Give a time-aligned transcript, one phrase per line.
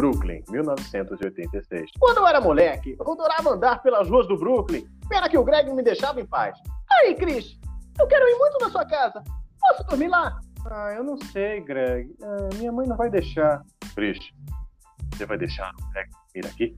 [0.00, 1.90] Brooklyn, 1986.
[1.98, 4.86] Quando eu era moleque, eu adorava andar pelas ruas do Brooklyn.
[5.10, 6.58] Pena que o Greg não me deixava em paz.
[6.90, 7.58] Aí, Chris,
[7.98, 9.22] eu quero ir muito na sua casa.
[9.60, 10.40] Posso dormir lá?
[10.70, 12.16] Ah, eu não sei, Greg.
[12.22, 13.62] Ah, minha mãe não vai deixar.
[13.94, 14.18] Chris,
[15.12, 16.76] você vai deixar o Greg vir aqui?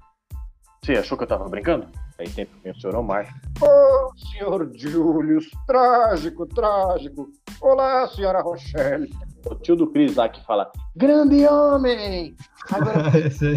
[0.82, 1.86] Você achou que eu tava brincando?
[2.18, 3.32] Aí sempre senhor Omar.
[3.62, 7.30] Oh, senhor Julius, trágico, trágico.
[7.60, 9.08] Olá, senhora Rochelle.
[9.46, 12.36] O tio do Cris lá que fala, grande homem!
[12.70, 13.10] Agora...
[13.10, 13.40] Mas,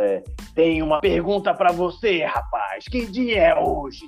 [0.00, 0.22] é,
[0.54, 2.84] tem uma pergunta para você, rapaz.
[2.86, 4.04] Que dia é hoje?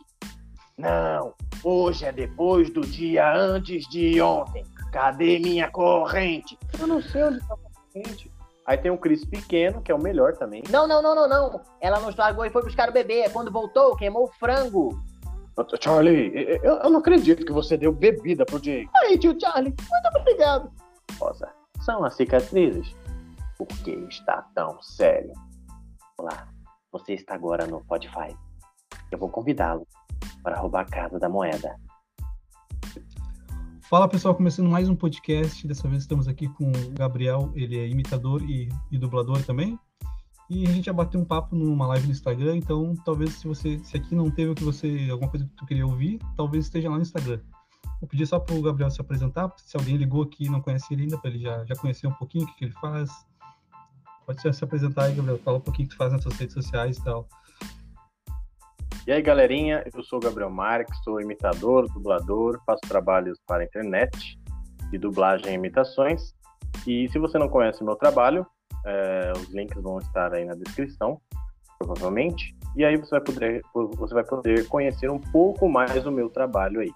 [0.77, 4.65] Não, hoje é depois do dia antes de ontem.
[4.91, 6.59] Cadê minha corrente?
[6.79, 8.31] Eu não sei onde tá a corrente.
[8.67, 10.62] Aí tem um Chris pequeno, que é o melhor também.
[10.70, 11.61] Não, não, não, não, não.
[11.81, 13.29] Ela nos largou e foi buscar o bebê.
[13.31, 15.01] Quando voltou, queimou o frango.
[15.80, 18.88] Charlie, eu, eu não acredito que você deu bebida pro Jake.
[18.97, 20.72] Aí, tio Charlie, muito obrigado.
[21.19, 21.48] Rosa,
[21.81, 22.95] são as cicatrizes?
[23.58, 25.33] Por que está tão sério?
[26.19, 26.48] Olá,
[26.91, 28.34] você está agora no Spotify.
[29.11, 29.86] Eu vou convidá-lo
[30.42, 31.77] para roubar a casa da moeda.
[33.83, 35.69] Fala pessoal, começando mais um podcast.
[35.69, 39.78] Dessa vez estamos aqui com o Gabriel, ele é imitador e, e dublador também.
[40.55, 43.78] E a gente já bateu um papo numa live no Instagram, então talvez se você
[43.78, 46.91] se aqui não teve o que você alguma coisa que tu queria ouvir, talvez esteja
[46.91, 47.41] lá no Instagram.
[47.98, 50.92] Vou pedir só para o Gabriel se apresentar, se alguém ligou aqui e não conhece
[50.92, 53.11] ele ainda, para ele já, já conhecer um pouquinho o que, que ele faz.
[54.27, 56.53] Pode se apresentar aí, Gabriel, fala um pouquinho o que tu faz nas suas redes
[56.53, 57.27] sociais e tal.
[59.06, 63.64] E aí, galerinha, eu sou o Gabriel Marques, sou imitador, dublador, faço trabalhos para a
[63.64, 64.39] internet
[64.91, 66.34] de dublagem e imitações.
[66.86, 68.47] E se você não conhece meu trabalho,
[68.86, 71.20] é, os links vão estar aí na descrição,
[71.78, 72.56] provavelmente.
[72.77, 76.80] E aí você vai poder, você vai poder conhecer um pouco mais do meu trabalho
[76.80, 76.92] aí.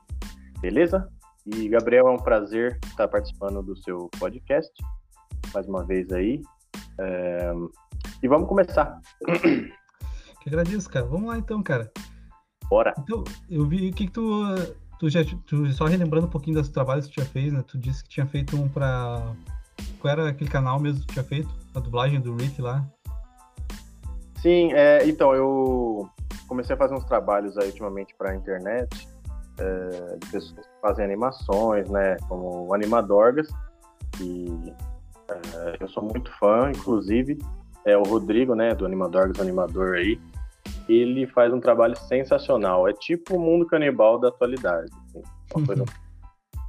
[0.60, 1.08] Beleza?
[1.46, 4.72] E Gabriel, é um prazer estar participando do seu podcast
[5.54, 6.42] mais uma vez aí.
[6.98, 7.52] É...
[8.22, 9.00] E vamos começar.
[10.42, 11.04] Que agradeço, cara.
[11.04, 11.90] Vamos lá então, cara.
[12.70, 12.94] Bora.
[13.00, 14.44] Então, eu vi o que, que tu,
[14.96, 17.64] tu já tu, só relembrando um pouquinho dos trabalhos que tu já fez, né?
[17.66, 19.34] Tu disse que tinha feito um pra.
[19.98, 21.48] Qual era aquele canal mesmo que tu tinha feito?
[21.76, 22.82] A dublagem do Rick lá?
[24.36, 26.08] Sim, é, então eu
[26.48, 29.06] comecei a fazer uns trabalhos aí ultimamente para a internet
[29.58, 32.16] é, de pessoas que fazem animações, né?
[32.28, 33.48] Como Animadorgas.
[34.18, 34.72] E
[35.28, 37.38] é, eu sou muito fã, inclusive
[37.84, 38.74] é o Rodrigo, né?
[38.74, 40.18] Do Animadorgas, animador aí
[40.88, 42.88] ele faz um trabalho sensacional.
[42.88, 44.90] É tipo o mundo canibal da atualidade.
[45.14, 45.84] Assim,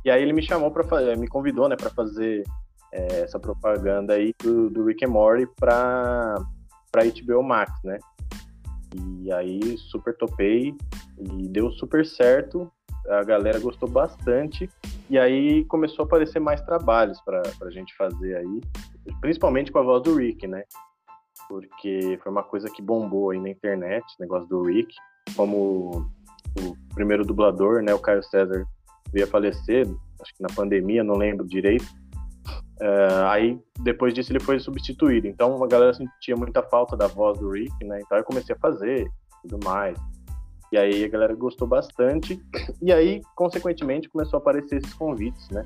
[0.04, 2.44] e aí ele me chamou para fazer, me convidou, né, para fazer
[2.98, 6.36] é, essa propaganda aí do, do Rick and Morty para
[6.92, 8.00] para HBO Max, né?
[8.96, 10.74] E aí super topei
[11.20, 12.72] e deu super certo.
[13.10, 14.70] A galera gostou bastante
[15.10, 18.62] e aí começou a aparecer mais trabalhos para a gente fazer aí,
[19.22, 20.64] principalmente com a voz do Rick, né?
[21.48, 24.94] porque foi uma coisa que bombou aí na internet, negócio do Rick,
[25.36, 26.10] como
[26.60, 28.66] o primeiro dublador, né, o Caio César,
[29.12, 29.88] veio a falecer,
[30.22, 31.86] acho que na pandemia, não lembro direito.
[32.80, 35.28] Uh, aí, depois disso, ele foi substituído.
[35.28, 38.00] Então, a galera sentia muita falta da voz do Rick, né?
[38.02, 39.10] Então, eu comecei a fazer
[39.42, 39.98] tudo mais.
[40.72, 42.40] E aí, a galera gostou bastante.
[42.82, 45.66] E aí, consequentemente, começou a aparecer esses convites, né?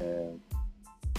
[0.00, 0.32] É,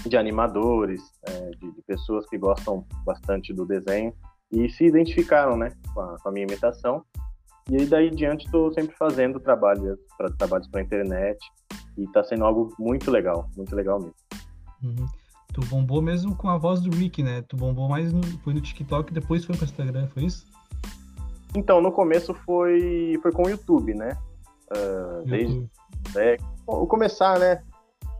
[0.08, 4.14] de animadores, é, de, de, pessoas que gostam bastante do desenho
[4.52, 7.04] e se identificaram, né, com a, com a minha imitação.
[7.70, 9.98] E aí daí diante estou sempre fazendo trabalho,
[10.38, 11.38] trabalhos para internet
[11.98, 14.16] e está sendo algo muito legal, muito legal mesmo.
[14.84, 15.06] Uhum.
[15.54, 17.44] Tu bombou mesmo com a voz do Rick, né?
[17.48, 20.46] Tu bombou mais no, foi no TikTok, depois foi para Instagram, foi isso?
[21.56, 24.16] Então, no começo foi, foi com o YouTube, né?
[24.72, 25.30] Uh, YouTube.
[25.30, 25.70] Desde,
[26.16, 26.38] é,
[26.68, 27.64] o começar, né?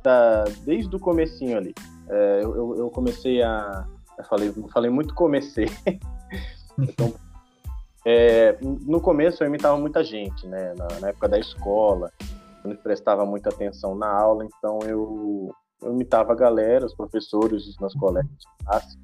[0.02, 1.74] tá desde o comecinho ali.
[2.10, 3.86] É, eu, eu, comecei a.
[4.18, 5.68] Eu falei, falei muito comecei.
[6.78, 7.14] então,
[8.06, 10.74] é, no começo eu imitava muita gente, né?
[10.78, 12.12] Na, na, época da escola,
[12.64, 17.76] eu não prestava muita atenção na aula, então eu, eu imitava a galera, os professores
[17.80, 18.98] nas colegas de classe,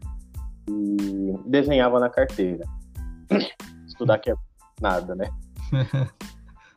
[0.70, 2.66] e desenhava na carteira.
[3.88, 4.36] Estudar que é
[4.82, 5.30] nada, né?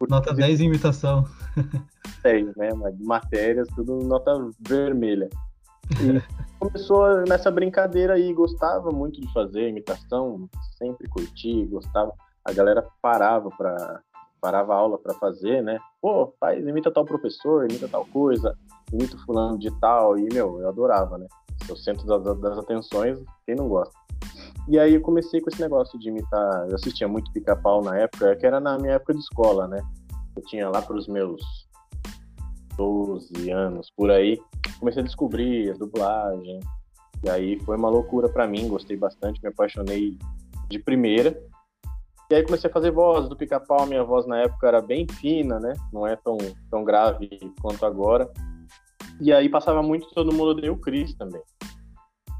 [0.08, 1.24] Nota 10 em imitação.
[2.22, 2.70] 10, né?
[3.00, 5.28] Matérias, tudo nota vermelha.
[6.00, 6.22] E
[6.60, 12.12] começou nessa brincadeira aí, gostava muito de fazer imitação, sempre curti, gostava.
[12.44, 14.00] A galera parava para
[14.40, 15.80] parava a aula para fazer, né?
[16.00, 18.56] Pô, faz, imita tal professor, imita tal coisa,
[18.92, 21.26] imita fulano de tal, e, meu, eu adorava, né?
[21.68, 23.94] O centro das, das atenções, quem não gosta?
[24.68, 28.36] E aí eu comecei com esse negócio de imitar, eu assistia muito pica-pau na época,
[28.36, 29.80] que era na minha época de escola, né?
[30.36, 31.40] Eu tinha lá para os meus
[32.76, 34.38] 12 anos, por aí,
[34.78, 36.60] comecei a descobrir a dublagem.
[37.24, 40.16] E aí foi uma loucura para mim, gostei bastante, me apaixonei
[40.68, 41.42] de primeira.
[42.30, 45.58] E aí comecei a fazer voz do pica-pau, minha voz na época era bem fina,
[45.58, 45.72] né?
[45.90, 46.36] Não é tão,
[46.70, 47.28] tão grave
[47.60, 48.30] quanto agora.
[49.20, 51.42] E aí passava muito Todo Mundo Odeia o Chris também.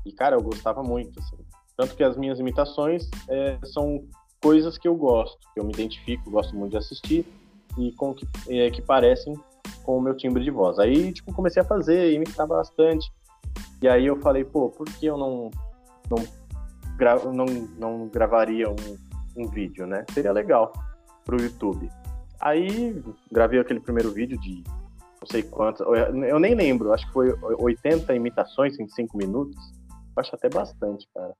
[0.07, 1.37] E, cara, eu gostava muito, assim.
[1.77, 4.05] Tanto que as minhas imitações é, são
[4.41, 7.27] coisas que eu gosto, que eu me identifico, gosto muito de assistir
[7.77, 9.35] e com que, é, que parecem
[9.83, 10.79] com o meu timbre de voz.
[10.79, 13.11] Aí, tipo, comecei a fazer, imitar bastante.
[13.81, 15.51] E aí eu falei, pô, por que eu não
[16.11, 16.25] não,
[16.97, 17.47] gra não,
[17.79, 18.77] não gravaria um,
[19.37, 20.05] um vídeo, né?
[20.13, 20.73] Seria legal
[21.25, 21.89] pro YouTube.
[22.41, 24.63] Aí gravei aquele primeiro vídeo de
[25.20, 29.56] não sei quantos, eu nem lembro, acho que foi 80 imitações em 5 minutos.
[30.17, 31.32] Acho até bastante, cara.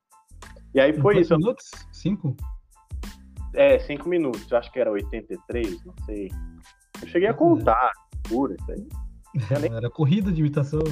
[0.75, 1.37] E aí foi isso.
[1.37, 1.71] minutos?
[1.93, 2.37] 5?
[3.55, 4.53] É, 5 minutos.
[4.53, 6.31] Acho que era 83, não sei.
[7.03, 7.93] Eu cheguei a contar,
[8.29, 8.89] pura, isso aí.
[9.73, 10.83] Era corrida de imitação.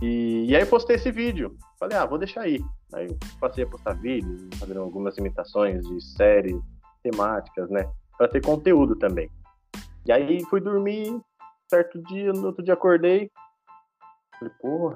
[0.00, 1.56] E, e aí postei esse vídeo.
[1.78, 2.62] Falei, ah, vou deixar aí.
[2.92, 6.60] Aí eu passei a postar vídeos, fazendo algumas imitações de séries
[7.02, 7.88] temáticas, né?
[8.16, 9.30] Pra ter conteúdo também.
[10.04, 11.20] E aí fui dormir,
[11.70, 13.30] certo dia, no outro dia acordei.
[14.38, 14.94] Falei, porra,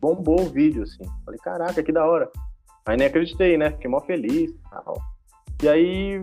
[0.00, 1.04] bombou o vídeo, assim.
[1.24, 2.30] Falei, caraca, que da hora.
[2.86, 3.70] Aí nem acreditei, né?
[3.72, 4.96] Fiquei mó feliz tal.
[5.62, 6.22] E aí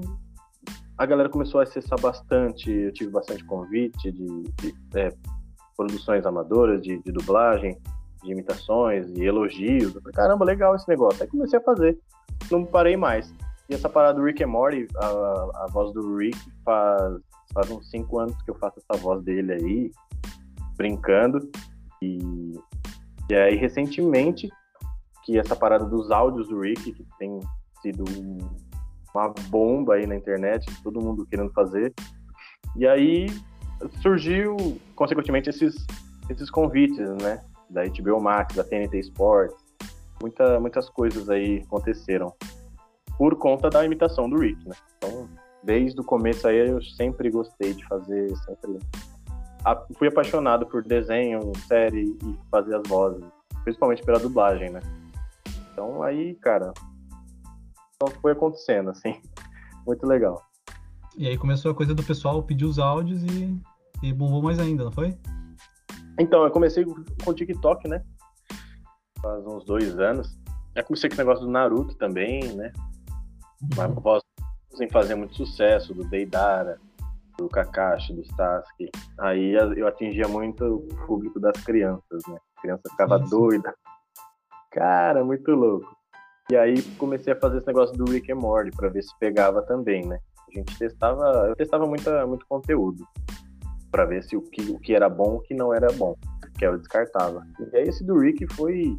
[0.97, 5.09] a galera começou a acessar bastante, eu tive bastante convite de, de é,
[5.75, 7.75] produções amadoras, de, de, dublagem,
[8.23, 9.95] de imitações e elogios.
[9.95, 11.23] Eu falei, caramba, legal esse negócio.
[11.23, 11.97] Aí comecei a fazer,
[12.51, 13.33] não parei mais.
[13.67, 15.07] E essa parada do Rick and Morty, a,
[15.63, 17.19] a voz do Rick faz,
[17.53, 19.91] faz uns cinco anos que eu faço essa voz dele aí,
[20.77, 21.39] brincando.
[22.01, 22.19] E,
[23.29, 24.49] e aí, recentemente,
[25.23, 27.39] que essa parada dos áudios do Rick, que tem
[27.81, 28.03] sido
[29.13, 31.93] uma bomba aí na internet, todo mundo querendo fazer.
[32.75, 33.27] E aí
[34.01, 34.55] surgiu,
[34.95, 35.75] consequentemente, esses,
[36.29, 37.43] esses convites, né?
[37.69, 39.55] Da HBO Max, da TNT Sports.
[40.21, 42.33] Muita, muitas coisas aí aconteceram
[43.17, 44.75] por conta da imitação do Rick, né?
[44.97, 45.29] Então,
[45.63, 48.79] desde o começo aí eu sempre gostei de fazer, sempre
[49.97, 53.23] fui apaixonado por desenho, série e fazer as vozes,
[53.63, 54.79] principalmente pela dublagem, né?
[55.71, 56.73] Então aí, cara,
[57.95, 59.21] então foi acontecendo, assim.
[59.85, 60.41] Muito legal.
[61.17, 63.59] E aí começou a coisa do pessoal pedir os áudios e,
[64.01, 65.17] e bombou mais ainda, não foi?
[66.19, 68.03] Então, eu comecei com o TikTok, né?
[69.21, 70.37] Faz uns dois anos.
[70.75, 72.71] Já comecei com o negócio do Naruto também, né?
[73.77, 73.93] Uhum.
[73.95, 74.23] Voz
[74.79, 76.79] em fazer muito sucesso, do Deidara,
[77.37, 78.89] do Kakashi, do Sasuke.
[79.19, 82.37] Aí eu atingia muito o público das crianças, né?
[82.57, 83.73] A criança ficava doida.
[84.71, 85.89] Cara, muito louco.
[86.51, 89.61] E aí comecei a fazer esse negócio do Rick and Morty para ver se pegava
[89.63, 90.19] também, né?
[90.49, 93.05] A gente testava, eu testava muita, muito conteúdo
[93.89, 96.15] para ver se o que, o que era bom, o que não era bom,
[96.57, 97.45] que eu descartava.
[97.59, 98.97] E aí esse do Rick foi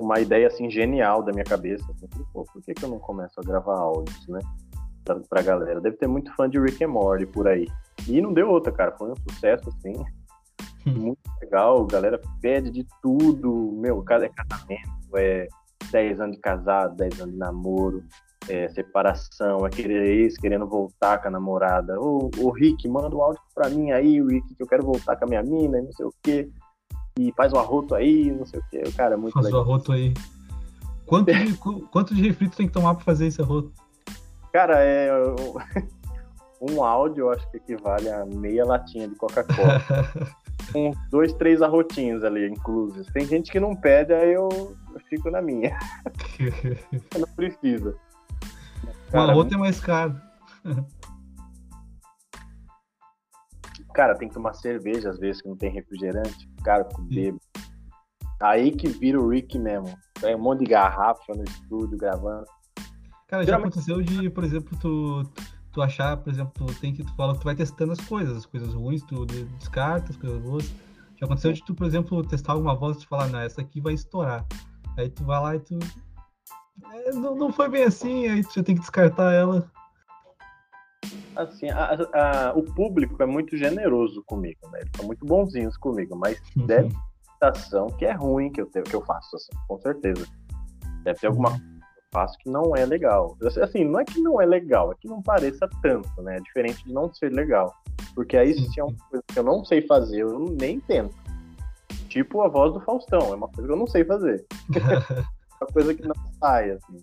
[0.00, 1.84] uma ideia assim genial da minha cabeça.
[1.90, 4.38] Assim, Pô, por que, que eu não começo a gravar áudios, né?
[5.06, 5.80] Pra, pra galera.
[5.80, 7.66] Deve ter muito fã de Rick and Morty por aí.
[8.06, 8.92] E não deu outra, cara.
[8.92, 9.94] Foi um sucesso, assim.
[10.86, 10.92] Hum.
[10.92, 11.82] Muito legal.
[11.84, 13.72] A galera pede de tudo.
[13.78, 15.48] Meu, cada é casamento, é
[15.90, 18.04] 10 anos de casado, 10 anos de namoro,
[18.48, 21.98] é, separação, aquele ex querendo voltar com a namorada.
[22.00, 25.16] Ô, ô Rick, manda o um áudio pra mim aí, Rick, que eu quero voltar
[25.16, 26.48] com a minha mina, não sei o quê.
[27.18, 28.82] E faz o arroto aí, não sei o quê.
[28.96, 29.64] Cara, é muito faz legal.
[29.64, 30.14] Faz o arroto aí.
[31.06, 31.56] Quanto de,
[31.90, 33.72] quanto de refrito tem que tomar pra fazer esse arroto?
[34.56, 35.10] Cara, é.
[36.58, 39.82] Um áudio eu acho que equivale a meia latinha de Coca-Cola.
[40.74, 43.06] uns dois, três arrotinhos ali, inclusos.
[43.08, 44.48] Tem gente que não pede, aí eu,
[44.94, 45.78] eu fico na minha.
[47.14, 47.94] não precisa.
[49.12, 50.18] O arroto é mais caro.
[53.92, 56.48] Cara, tem que tomar cerveja às vezes que não tem refrigerante.
[56.64, 57.38] Cara, eu bebo.
[58.40, 59.94] Aí que vira o Rick mesmo.
[60.18, 62.46] Tem um monte de garrafa no estúdio gravando.
[63.28, 63.78] Cara, já Geralmente...
[63.78, 65.24] aconteceu de, por exemplo, tu
[65.76, 68.34] tu achar, por exemplo, tu tem que tu fala que tu vai testando as coisas,
[68.34, 70.64] as coisas ruins, tu descarta as coisas boas.
[71.16, 73.78] Já aconteceu de tu, por exemplo, testar alguma voz e tu falar, não, essa aqui
[73.78, 74.46] vai estourar.
[74.96, 75.78] Aí tu vai lá e tu.
[76.92, 79.70] É, não, não foi bem assim, aí tu já tem que descartar ela.
[81.36, 84.80] Assim, a, a, o público é muito generoso comigo, né?
[84.80, 86.66] Eles são muito bonzinhos comigo, mas uhum.
[86.66, 86.96] deve ter
[87.32, 90.26] situação que é ruim que eu, que eu faço, assim, com certeza.
[91.02, 91.50] Deve ter alguma
[92.12, 93.36] faço que não é legal.
[93.62, 96.36] Assim, não é que não é legal, é que não pareça tanto, né?
[96.36, 97.74] É diferente de não ser legal.
[98.14, 101.14] Porque aí, se é uma coisa que eu não sei fazer, eu nem tento.
[102.08, 104.44] Tipo a voz do Faustão, é uma coisa que eu não sei fazer.
[104.74, 105.24] é
[105.60, 106.98] uma coisa que não sai, assim.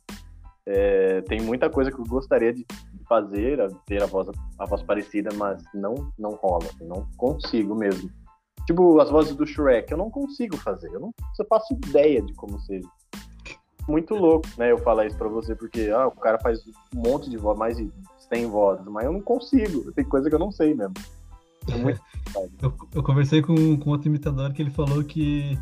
[0.65, 2.65] É, tem muita coisa que eu gostaria de
[3.07, 8.09] fazer, ter a voz, a voz parecida, mas não, não rola, assim, não consigo mesmo.
[8.65, 10.89] Tipo, as vozes do Shrek, eu não consigo fazer.
[10.93, 12.87] Eu não eu faço ideia de como seja.
[13.87, 14.71] Muito louco, né?
[14.71, 16.59] Eu falar isso pra você, porque ah, o cara faz
[16.95, 17.91] um monte de voz, mais de
[18.29, 19.91] 100 vozes, mas eu não consigo.
[19.91, 20.93] Tem coisa que eu não sei mesmo.
[21.69, 22.01] É muito...
[22.61, 25.57] eu, eu conversei com, com outro imitador que ele falou que,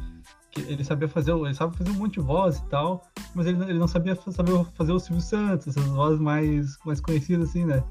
[0.52, 3.64] que ele sabia fazer, ele sabe fazer um monte de voz e tal, mas ele,
[3.64, 7.84] ele não sabia saber fazer o Silvio Santos, essas vozes mais, mais conhecidas assim, né?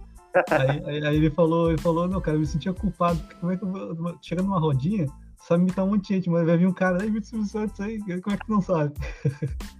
[0.48, 3.56] Aí, aí, aí, ele falou, ele falou, não, cara, eu me sentia culpado, como é
[3.56, 4.16] que eu vou.
[4.22, 5.06] Chega numa rodinha,
[5.38, 7.48] sabe imitar um monte de gente, mas vai vir um cara, aí imita o Silvio
[7.48, 8.94] Santos aí, como é que tu não sabe?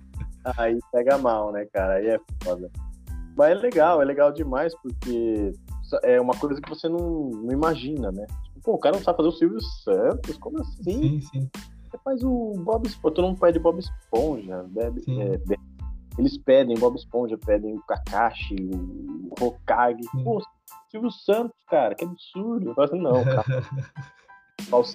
[0.57, 1.95] Aí pega mal, né, cara?
[1.95, 2.71] Aí é foda.
[3.37, 5.53] Mas é legal, é legal demais, porque
[6.03, 8.27] é uma coisa que você não, não imagina, né?
[8.45, 10.37] Tipo, pô, o cara não sabe fazer o Silvio Santos?
[10.39, 10.83] Como assim?
[10.83, 11.51] Sim, sim.
[11.91, 15.61] Você faz o Bob Esponja, todo mundo pede Bob Esponja, bebe, é, bebe.
[16.19, 20.03] Eles pedem Bob Esponja, pedem o Kakashi, o Hokage.
[20.23, 20.43] Pô,
[20.91, 22.71] Silvio Santos, cara, que absurdo.
[22.71, 23.45] Eu falo assim, não, cara.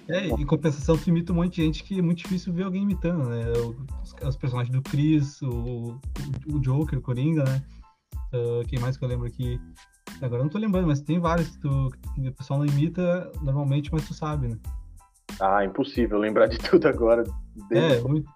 [0.08, 2.84] É, em compensação, tu imita um monte de gente que é muito difícil ver alguém
[2.84, 3.46] imitando, né?
[4.02, 6.00] Os, os personagens do Chris, o,
[6.52, 7.64] o Joker, o Coringa, né?
[8.34, 9.60] Uh, quem mais que eu lembro aqui?
[10.22, 13.32] Agora eu não tô lembrando, mas tem vários que, tu, que o pessoal não imita
[13.42, 14.58] normalmente, mas tu sabe, né?
[15.40, 17.24] Ah, impossível lembrar de tudo agora.
[17.72, 18.30] É, muito.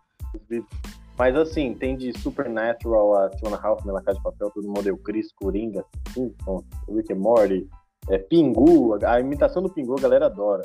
[1.17, 4.87] Mas assim, tem de Supernatural a Two and a Half, Casa de Papel, todo mundo
[4.87, 5.83] é o Chris, Coringa,
[6.13, 7.67] Simpsons, Rick and Morty,
[8.09, 10.63] é, Pingu, a imitação do Pingu a galera adora.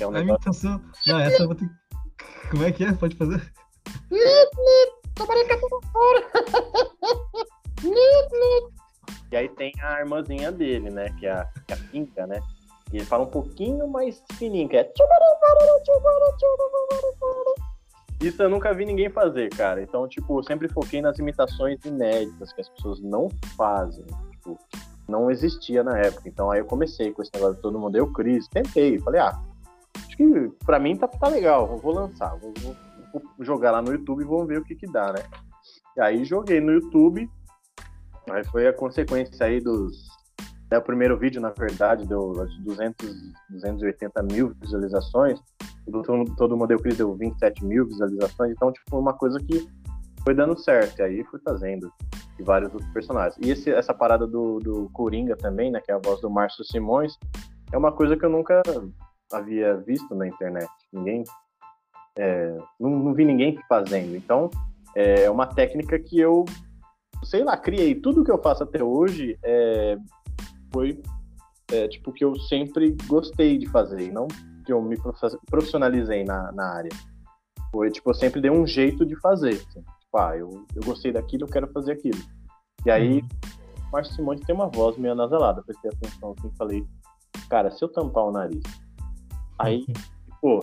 [0.00, 0.80] É um a imitação.
[1.06, 1.70] Não, essa eu vou ter.
[2.50, 2.92] Como é que é?
[2.92, 3.52] Pode fazer?
[9.30, 11.10] E aí tem a irmãzinha dele, né?
[11.18, 12.40] Que é a, que é a Pinca, né?
[12.92, 14.84] E ele fala um pouquinho mais fininho, que é.
[18.20, 19.82] Isso eu nunca vi ninguém fazer, cara.
[19.82, 24.04] Então, tipo, eu sempre foquei nas imitações inéditas que as pessoas não fazem.
[24.30, 24.58] Tipo,
[25.08, 26.28] não existia na época.
[26.28, 27.96] Então aí eu comecei com esse negócio de todo mundo.
[27.96, 28.98] Eu, Cris, tentei.
[29.00, 29.38] Falei, ah,
[30.16, 32.34] acho que pra mim tá, tá legal, vou lançar.
[32.36, 32.76] Vou, vou,
[33.12, 35.22] vou jogar lá no YouTube e vamos ver o que que dá, né?
[35.96, 37.28] E aí joguei no YouTube.
[38.30, 40.06] Aí foi a consequência aí dos.
[40.70, 45.38] É, o primeiro vídeo, na verdade, deu 200, 280 mil visualizações.
[45.90, 48.50] Todo, todo Model Cris deu 27 mil visualizações.
[48.50, 49.68] Então, tipo, uma coisa que
[50.24, 50.98] foi dando certo.
[50.98, 51.92] E aí fui fazendo.
[52.38, 53.38] E vários outros personagens.
[53.40, 55.80] E esse, essa parada do, do Coringa também, né?
[55.80, 57.16] Que é a voz do Márcio Simões.
[57.72, 58.60] É uma coisa que eu nunca
[59.32, 60.70] havia visto na internet.
[60.92, 61.24] Ninguém.
[62.18, 64.16] É, não, não, vi ninguém fazendo.
[64.16, 64.50] Então,
[64.94, 66.44] é uma técnica que eu,
[67.22, 67.94] sei lá, criei.
[67.94, 69.96] Tudo que eu faço até hoje é,
[70.72, 71.02] foi
[71.72, 74.28] é, tipo que eu sempre gostei de fazer, e não
[74.64, 74.96] que eu me
[75.48, 76.90] profissionalizei na, na área.
[77.70, 79.54] Foi tipo, eu sempre dei um jeito de fazer.
[79.54, 79.80] Assim.
[80.00, 82.18] Tipo, ah, eu, eu gostei daquilo, eu quero fazer aquilo.
[82.84, 83.28] E aí, uhum.
[83.92, 86.84] Márcio Simões tem uma voz meio anasalada, prestei atenção assim falei,
[87.48, 88.62] cara, se eu tampar o nariz
[89.58, 89.86] Aí,
[90.40, 90.60] pô,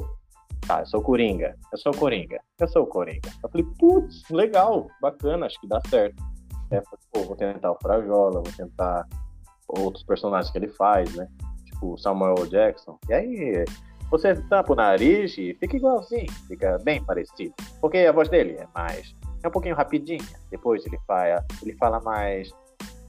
[0.68, 3.30] tá, eu sou o Coringa, eu sou o Coringa, eu sou o Coringa.
[3.44, 6.22] Eu falei, putz, legal, bacana, acho que dá certo.
[6.72, 6.82] É,
[7.12, 9.08] pô, vou tentar o Frajola, vou tentar
[9.68, 11.28] outros personagens que ele faz, né?
[11.66, 12.98] Tipo Samuel Jackson.
[13.10, 13.66] E aí,
[14.12, 17.54] você tampa o nariz e fica igualzinho, fica bem parecido.
[17.82, 19.16] Porque a voz dele é mais.
[19.44, 20.24] É um pouquinho rapidinha.
[20.52, 22.52] Depois ele fala, ele fala mais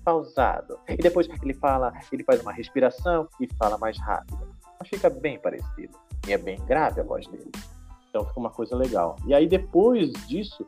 [0.02, 0.78] pausado.
[0.88, 4.53] E depois ele fala, ele faz uma respiração e fala mais rápido
[4.84, 5.96] mas fica bem parecido.
[6.28, 7.50] E é bem grave a voz dele.
[8.08, 9.16] Então fica uma coisa legal.
[9.26, 10.66] E aí depois disso,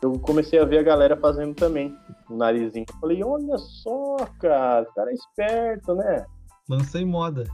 [0.00, 1.94] eu comecei a ver a galera fazendo também
[2.30, 2.86] o narizinho.
[2.88, 6.24] Eu falei, olha só, cara, o cara é esperto, né?
[6.68, 7.44] Lancei moda.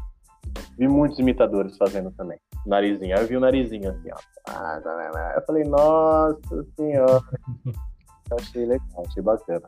[0.76, 2.38] Vi muitos imitadores fazendo também.
[2.66, 3.16] Narizinho.
[3.16, 5.32] Aí eu vi o narizinho assim, ó.
[5.36, 7.22] Eu falei, nossa senhora.
[8.38, 9.62] achei legal, achei bacana.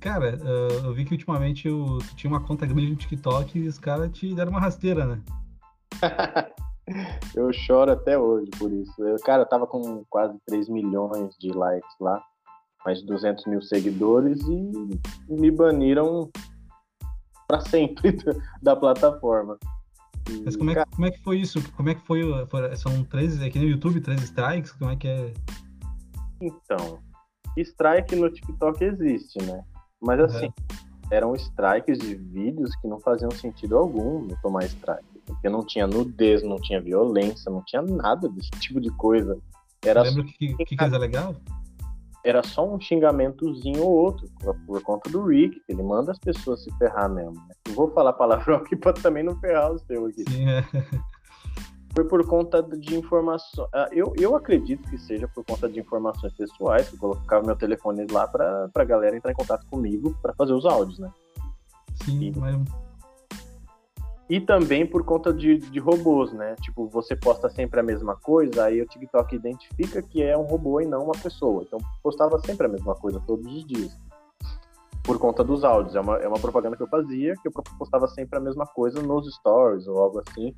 [0.00, 3.68] Cara, uh, eu vi que ultimamente eu, tu tinha uma conta grande no TikTok e
[3.68, 5.22] os caras te deram uma rasteira, né?
[7.34, 9.02] eu choro até hoje por isso.
[9.02, 12.22] Eu, cara, eu tava com quase 3 milhões de likes lá,
[12.84, 16.30] mais de 200 mil seguidores e me baniram
[17.46, 18.16] para sempre
[18.62, 19.58] da plataforma.
[20.30, 20.86] E, Mas como é, cara...
[20.94, 21.60] como é que foi isso?
[21.72, 22.22] Como é que foi?
[22.76, 24.72] São três, aqui no YouTube, três strikes?
[24.72, 25.32] Como é que é?
[26.40, 26.98] Então,
[27.56, 29.62] strike no TikTok existe, né?
[30.00, 30.78] Mas assim, uhum.
[31.10, 35.20] eram strikes de vídeos que não faziam sentido algum tomar strike.
[35.26, 39.38] Porque não tinha nudez, não tinha violência, não tinha nada desse tipo de coisa.
[39.84, 41.36] Era Lembra que, que, que coisa legal?
[42.24, 44.28] Era só um xingamentozinho ou outro,
[44.64, 47.34] por conta do Rick, que ele manda as pessoas se ferrar mesmo.
[47.34, 47.54] Né?
[47.68, 50.24] Não vou falar palavrão aqui pra também não ferrar o seu aqui.
[50.28, 50.64] Sim, é.
[51.94, 53.68] foi por conta de informações.
[53.72, 57.56] Ah, eu, eu acredito que seja por conta de informações pessoais, que eu colocava meu
[57.56, 61.10] telefone lá para a galera entrar em contato comigo para fazer os áudios, né?
[62.04, 62.56] Sim, e, mas...
[64.30, 66.54] E também por conta de, de robôs, né?
[66.62, 70.80] Tipo, você posta sempre a mesma coisa, aí o TikTok identifica que é um robô
[70.80, 71.62] e não uma pessoa.
[71.66, 73.94] Então, postava sempre a mesma coisa todos os dias.
[75.02, 75.94] Por conta dos áudios.
[75.94, 79.02] É uma, é uma propaganda que eu fazia, que eu postava sempre a mesma coisa
[79.02, 80.54] nos stories ou algo assim,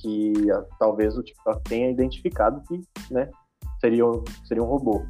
[0.00, 2.80] que ah, talvez o TikTok tenha identificado que,
[3.10, 3.30] né,
[3.80, 4.04] seria,
[4.44, 5.02] seria um robô.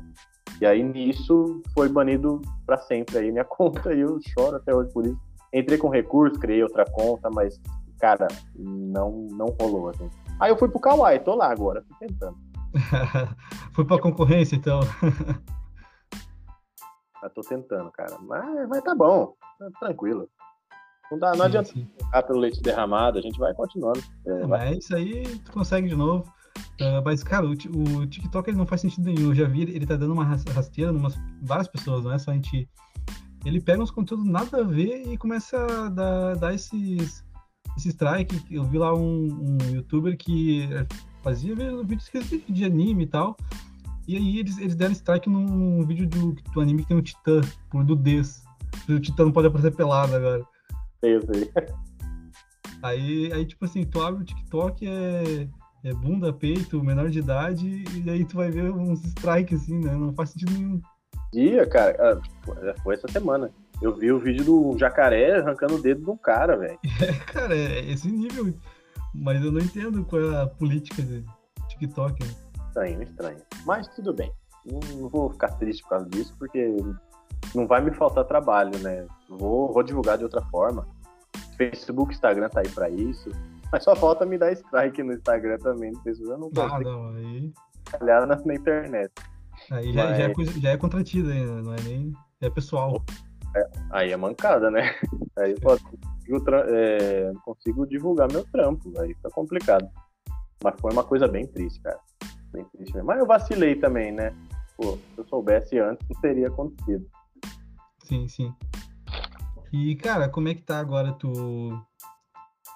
[0.60, 4.92] E aí nisso foi banido para sempre aí minha conta e eu choro até hoje
[4.92, 5.18] por isso.
[5.52, 7.60] Entrei com recurso, criei outra conta, mas
[7.98, 10.08] cara, não não rolou assim.
[10.38, 12.36] Aí eu fui pro Kawaii, tô lá agora, tô tentando.
[13.74, 14.80] Foi pra concorrência então.
[17.22, 18.16] Eu tô tentando, cara.
[18.22, 20.28] Mas vai tá bom, tá tranquilo.
[21.10, 21.88] Não, dá, não sim, adianta sim.
[21.98, 24.00] ficar pelo leite derramado, a gente vai continuando.
[24.26, 24.70] É, vai.
[24.70, 26.24] Mas isso aí tu consegue de novo.
[26.80, 29.28] Uh, mas, cara, o, o, TikTok ele não faz sentido nenhum.
[29.28, 31.02] Eu já vi, ele tá dando uma rasteira em
[31.42, 32.68] várias pessoas, não é só a gente.
[33.44, 37.24] Ele pega uns conteúdos nada a ver e começa a dar, dar esses,
[37.76, 38.42] esse strike.
[38.50, 40.68] Eu vi lá um, um youtuber que
[41.22, 42.10] fazia vídeos
[42.48, 43.36] de anime e tal.
[44.06, 47.40] E aí eles, eles deram strike num vídeo do, do anime que tem o Titã,
[47.72, 48.42] do Des.
[48.88, 50.44] O Titã não pode aparecer pelado agora.
[51.00, 51.52] Sei, sei.
[52.82, 55.48] Aí, aí, tipo assim, tu abre o TikTok, é
[55.82, 59.92] é bunda, peito, menor de idade, e aí tu vai ver uns strikes assim, né?
[59.92, 60.80] Não faz sentido nenhum.
[61.32, 63.50] Dia, cara, ah, foi essa semana.
[63.80, 66.78] Eu vi o vídeo do jacaré arrancando o dedo de um cara, velho.
[67.00, 68.52] É, cara, é esse nível.
[69.14, 71.24] Mas eu não entendo qual é a política de
[71.68, 72.22] TikTok.
[72.22, 72.34] Né?
[72.66, 73.38] Estranho, estranho.
[73.64, 74.30] Mas tudo bem.
[74.66, 76.76] Não, não, vou ficar triste por causa disso, porque
[77.54, 79.06] não vai me faltar trabalho, né?
[79.28, 80.86] Vou, vou divulgar de outra forma.
[81.56, 83.30] Facebook, Instagram tá aí pra isso.
[83.72, 85.92] Mas só falta me dar strike no Instagram também.
[85.92, 86.74] Não sei se eu não posso.
[86.74, 87.52] Ah, não, aí.
[88.00, 89.12] Olhar na, na, internet.
[89.70, 90.18] Aí já, Mas...
[90.18, 92.12] já, é, já é contratida ainda, não é nem.
[92.40, 93.02] É pessoal.
[93.54, 94.94] É, aí é mancada, né?
[95.36, 99.88] Aí eu consigo, é, não consigo divulgar meu trampo, aí fica complicado.
[100.62, 101.98] Mas foi uma coisa bem triste, cara.
[102.52, 103.06] Bem triste mesmo.
[103.06, 104.34] Mas eu vacilei também, né?
[104.76, 107.06] Pô, se eu soubesse antes, não teria acontecido.
[108.10, 108.54] Sim, sim.
[109.72, 111.70] E, cara, como é que tá agora tu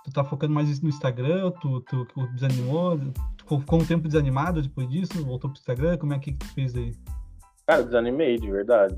[0.04, 3.00] tu tá focando mais no Instagram, tu, tu, tu desanimou,
[3.36, 6.76] tu ficou um tempo desanimado depois disso, voltou pro Instagram, como é que tu fez
[6.76, 6.94] aí?
[7.66, 8.94] Cara, desanimei, de verdade.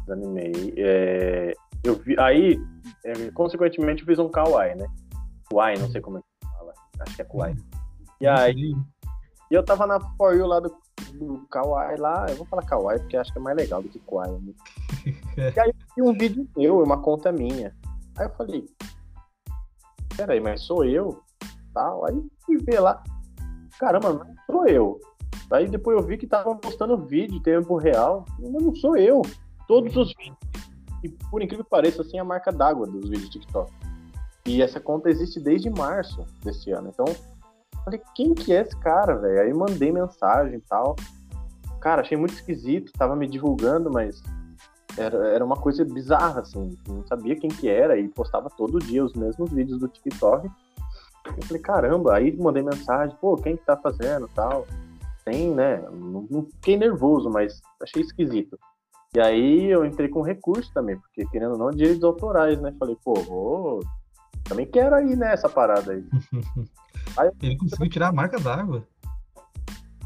[0.00, 0.74] Desanimei.
[0.76, 2.60] É, eu vi, aí,
[3.04, 4.86] é, consequentemente, eu fiz um Kawaii, né?
[5.48, 6.74] Kawaii, não sei como é que fala.
[7.00, 7.56] Acho que é Kawaii.
[8.20, 8.74] E aí,
[9.50, 10.76] e eu tava na For You lá do,
[11.14, 14.00] do Kawaii lá, eu vou falar Kawaii porque acho que é mais legal do que
[14.00, 14.32] Kawaii.
[14.32, 14.52] Né?
[15.36, 17.74] e aí eu vi um vídeo meu, uma conta minha.
[18.18, 18.64] Aí eu falei,
[20.16, 21.22] peraí, mas sou eu?
[21.72, 22.06] Tal.
[22.06, 23.02] Aí fui ver lá,
[23.78, 25.00] caramba, não sou eu.
[25.50, 29.22] Aí depois eu vi que estavam postando vídeo em tempo real, mas não sou eu.
[29.68, 30.36] Todos os vídeos.
[31.04, 33.72] E por incrível que pareça, assim, a marca d'água dos vídeos TikTok.
[34.46, 36.88] E essa conta existe desde março desse ano.
[36.88, 37.06] Então,
[37.84, 39.40] falei, quem que é esse cara, velho?
[39.40, 40.96] Aí mandei mensagem e tal.
[41.80, 44.22] Cara, achei muito esquisito, tava me divulgando, mas
[44.96, 46.76] era, era uma coisa bizarra, assim.
[46.88, 50.50] Não sabia quem que era e postava todo dia os mesmos vídeos do TikTok.
[51.26, 54.66] Eu falei, caramba, aí mandei mensagem, pô, quem que tá fazendo tal.
[55.24, 55.78] Tem, né?
[55.90, 58.58] Não, não fiquei nervoso, mas achei esquisito.
[59.14, 62.72] E aí eu entrei com recurso também, porque querendo ou não, direitos autorais, né?
[62.78, 63.80] Falei, pô, vou...
[64.44, 66.04] também quero aí, né, essa parada aí.
[67.18, 68.86] aí Ele conseguiu tirar a marca d'água.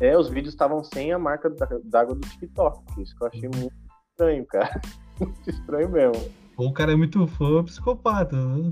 [0.00, 1.50] É, os vídeos estavam sem a marca
[1.84, 3.02] d'água do TikTok.
[3.02, 3.79] Isso que eu achei muito
[4.20, 4.80] estranho, cara.
[5.18, 6.30] Muito estranho mesmo.
[6.56, 8.70] O cara é muito fã, psicopata, né?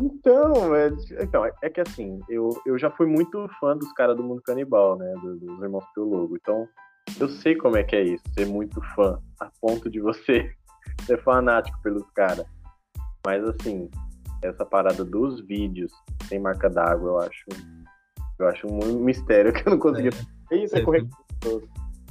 [0.00, 4.22] Então, é, então, é que assim, eu, eu já fui muito fã dos caras do
[4.22, 5.12] mundo canibal, né?
[5.22, 6.36] Dos, dos irmãos Piologo.
[6.36, 6.68] Então,
[7.18, 10.50] eu sei como é que é isso, ser muito fã, a ponto de você
[11.04, 12.46] ser fanático pelos caras.
[13.26, 13.90] Mas assim,
[14.42, 15.92] essa parada dos vídeos
[16.26, 17.44] sem marca d'água, eu acho.
[18.38, 20.12] Eu acho um mistério que eu não conseguia.
[20.50, 21.08] É, isso é correto.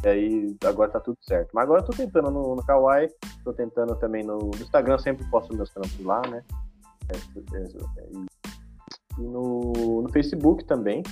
[0.04, 1.50] E aí agora tá tudo certo.
[1.54, 3.10] Mas agora eu tô tentando no, no Kawaii,
[3.44, 6.44] tô tentando também no, no Instagram, sempre posto meus trampos lá, né?
[7.10, 8.12] É, é, é,
[9.18, 11.04] e, no, no Facebook também,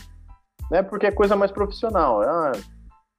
[0.72, 0.82] né?
[0.84, 2.22] Porque é coisa mais profissional.
[2.22, 2.52] Ah,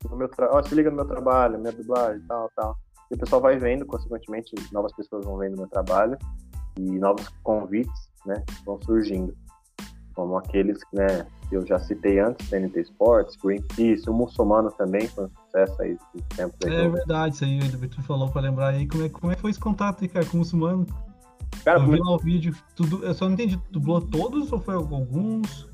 [0.08, 0.62] no meu tra...
[0.62, 2.76] se liga no meu trabalho, minha dublagem, tal, tal.
[3.10, 6.16] E o pessoal vai vendo, consequentemente, novas pessoas vão vendo meu trabalho
[6.78, 8.42] e novos convites, né?
[8.64, 9.36] Vão surgindo
[10.18, 15.28] como aqueles né, que eu já citei antes, TNT Sports, Greenpeace, o muçulmano também foi
[15.80, 16.54] aí do tempo.
[16.64, 19.50] É verdade, isso aí tu falou para lembrar aí como é, como é que foi
[19.50, 20.86] esse contato aí, cara, com o muçulmano.
[21.64, 24.60] Cara, eu vi lá o vídeo, tu, eu só não entendi, tu dublou todos ou
[24.60, 25.68] foi alguns?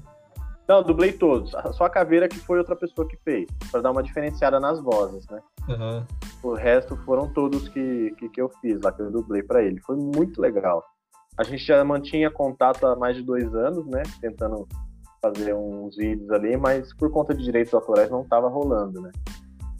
[0.66, 1.52] Não, dublei todos.
[1.72, 5.26] Só a caveira que foi outra pessoa que fez, para dar uma diferenciada nas vozes,
[5.28, 5.40] né?
[5.68, 6.04] Uhum.
[6.42, 9.80] O resto foram todos que, que, que eu fiz lá, que eu dublei para ele.
[9.80, 10.82] Foi muito legal.
[11.36, 14.02] a gente já mantinha contato há mais de dois anos, né?
[14.20, 14.66] Tentando
[15.20, 19.10] fazer uns vídeos ali, mas por conta de direitos autorais não estava rolando, né?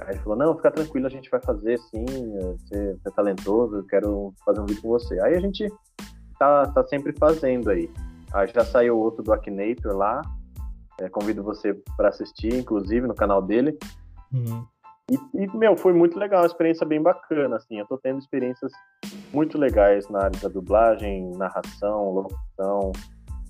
[0.00, 2.04] Aí ele falou, não, fica tranquilo, a gente vai fazer sim,
[2.58, 5.20] você é talentoso, eu quero fazer um vídeo com você.
[5.20, 5.66] Aí a gente
[6.38, 7.88] tá, tá sempre fazendo aí.
[8.32, 10.20] Aí já saiu outro do Akinator lá,
[11.00, 13.78] é, convido você para assistir, inclusive, no canal dele.
[14.32, 14.66] Uhum.
[15.10, 17.78] E, e, meu, foi muito legal, uma experiência bem bacana, assim.
[17.78, 18.72] Eu tô tendo experiências
[19.32, 22.92] muito legais na área da dublagem, narração, locução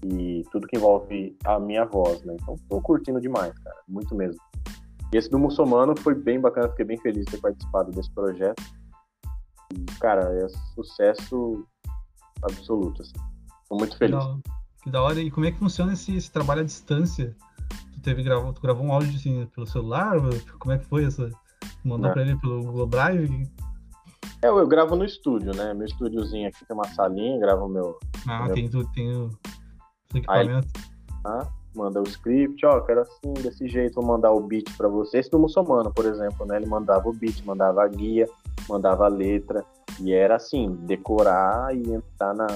[0.04, 2.36] e tudo que envolve a minha voz, né?
[2.40, 4.40] Então, tô curtindo demais, cara, muito mesmo.
[5.14, 8.60] E esse do muçulmano foi bem bacana, fiquei bem feliz de ter participado desse projeto.
[9.72, 11.64] E, cara, é sucesso
[12.42, 13.12] absoluto, assim.
[13.68, 14.18] Tô muito feliz.
[14.18, 14.38] Que da,
[14.82, 15.20] que da hora.
[15.20, 17.32] E como é que funciona esse, esse trabalho à distância?
[17.92, 20.16] Tu teve gravou, tu gravou um áudio assim pelo celular?
[20.58, 21.30] Como é que foi essa?
[21.84, 23.48] Mandou pra ele pelo Google Drive?
[24.42, 25.72] É, eu, eu gravo no estúdio, né?
[25.74, 28.00] Meu estúdiozinho aqui tem uma salinha, gravo meu.
[28.26, 28.54] Ah, meu...
[28.54, 29.30] tem tudo, tem o
[30.12, 30.66] equipamento.
[30.76, 34.88] Aí, ah, manda o script, ó, quero assim, desse jeito, vou mandar o beat para
[34.88, 35.18] você.
[35.18, 36.56] Esse do muçulmano, por exemplo, né?
[36.56, 38.28] Ele mandava o beat, mandava a guia,
[38.68, 39.64] mandava a letra.
[40.00, 42.46] E era assim, decorar e entrar na,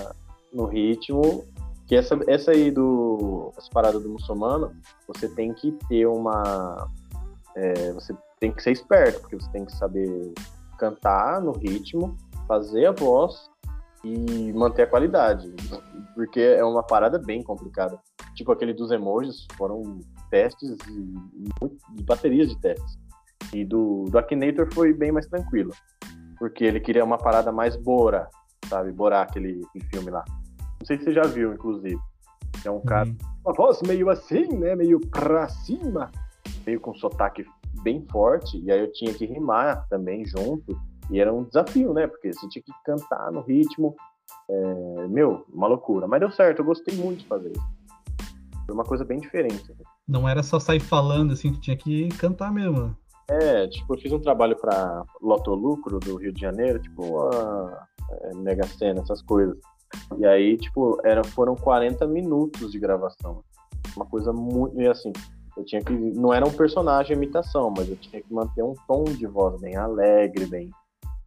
[0.52, 1.44] no ritmo.
[1.87, 3.52] Que essa, essa aí do.
[3.57, 4.72] Essa parada do muçulmano,
[5.07, 6.88] você tem que ter uma.
[7.57, 10.33] É, você tem que ser esperto, porque você tem que saber
[10.78, 13.50] cantar no ritmo, fazer a voz
[14.04, 15.52] e manter a qualidade.
[16.14, 17.98] Porque é uma parada bem complicada.
[18.38, 19.98] Tipo aquele dos emojis, foram
[20.31, 22.96] testes de baterias de testes.
[23.53, 25.72] E do, do Akinator foi bem mais tranquilo.
[26.38, 28.29] Porque ele queria uma parada mais Bora,
[28.68, 28.92] sabe?
[28.92, 30.24] Bora, aquele, aquele filme lá.
[30.79, 31.98] Não sei se você já viu, inclusive.
[32.64, 33.16] É um cara, uhum.
[33.44, 34.77] uma voz meio assim, né?
[34.77, 36.09] Meio pra cima,
[36.64, 37.44] meio com sotaque
[37.83, 42.07] bem forte, e aí eu tinha que rimar também junto, e era um desafio, né?
[42.07, 43.96] Porque você tinha que cantar no ritmo.
[44.48, 46.07] É, meu, uma loucura.
[46.07, 47.77] Mas deu certo, eu gostei muito de fazer isso.
[48.68, 49.74] Foi uma coisa bem diferente.
[50.07, 52.94] Não era só sair falando, assim, tu tinha que cantar mesmo.
[53.31, 57.87] É, tipo, eu fiz um trabalho para Loto Lucro do Rio de Janeiro, tipo, a,
[58.31, 59.57] a Mega Sena, essas coisas.
[60.18, 63.42] E aí, tipo, era, foram 40 minutos de gravação.
[63.96, 64.78] Uma coisa muito.
[64.78, 65.12] E assim,
[65.57, 65.92] eu tinha que.
[65.92, 69.76] Não era um personagem imitação, mas eu tinha que manter um tom de voz bem
[69.76, 70.70] alegre, bem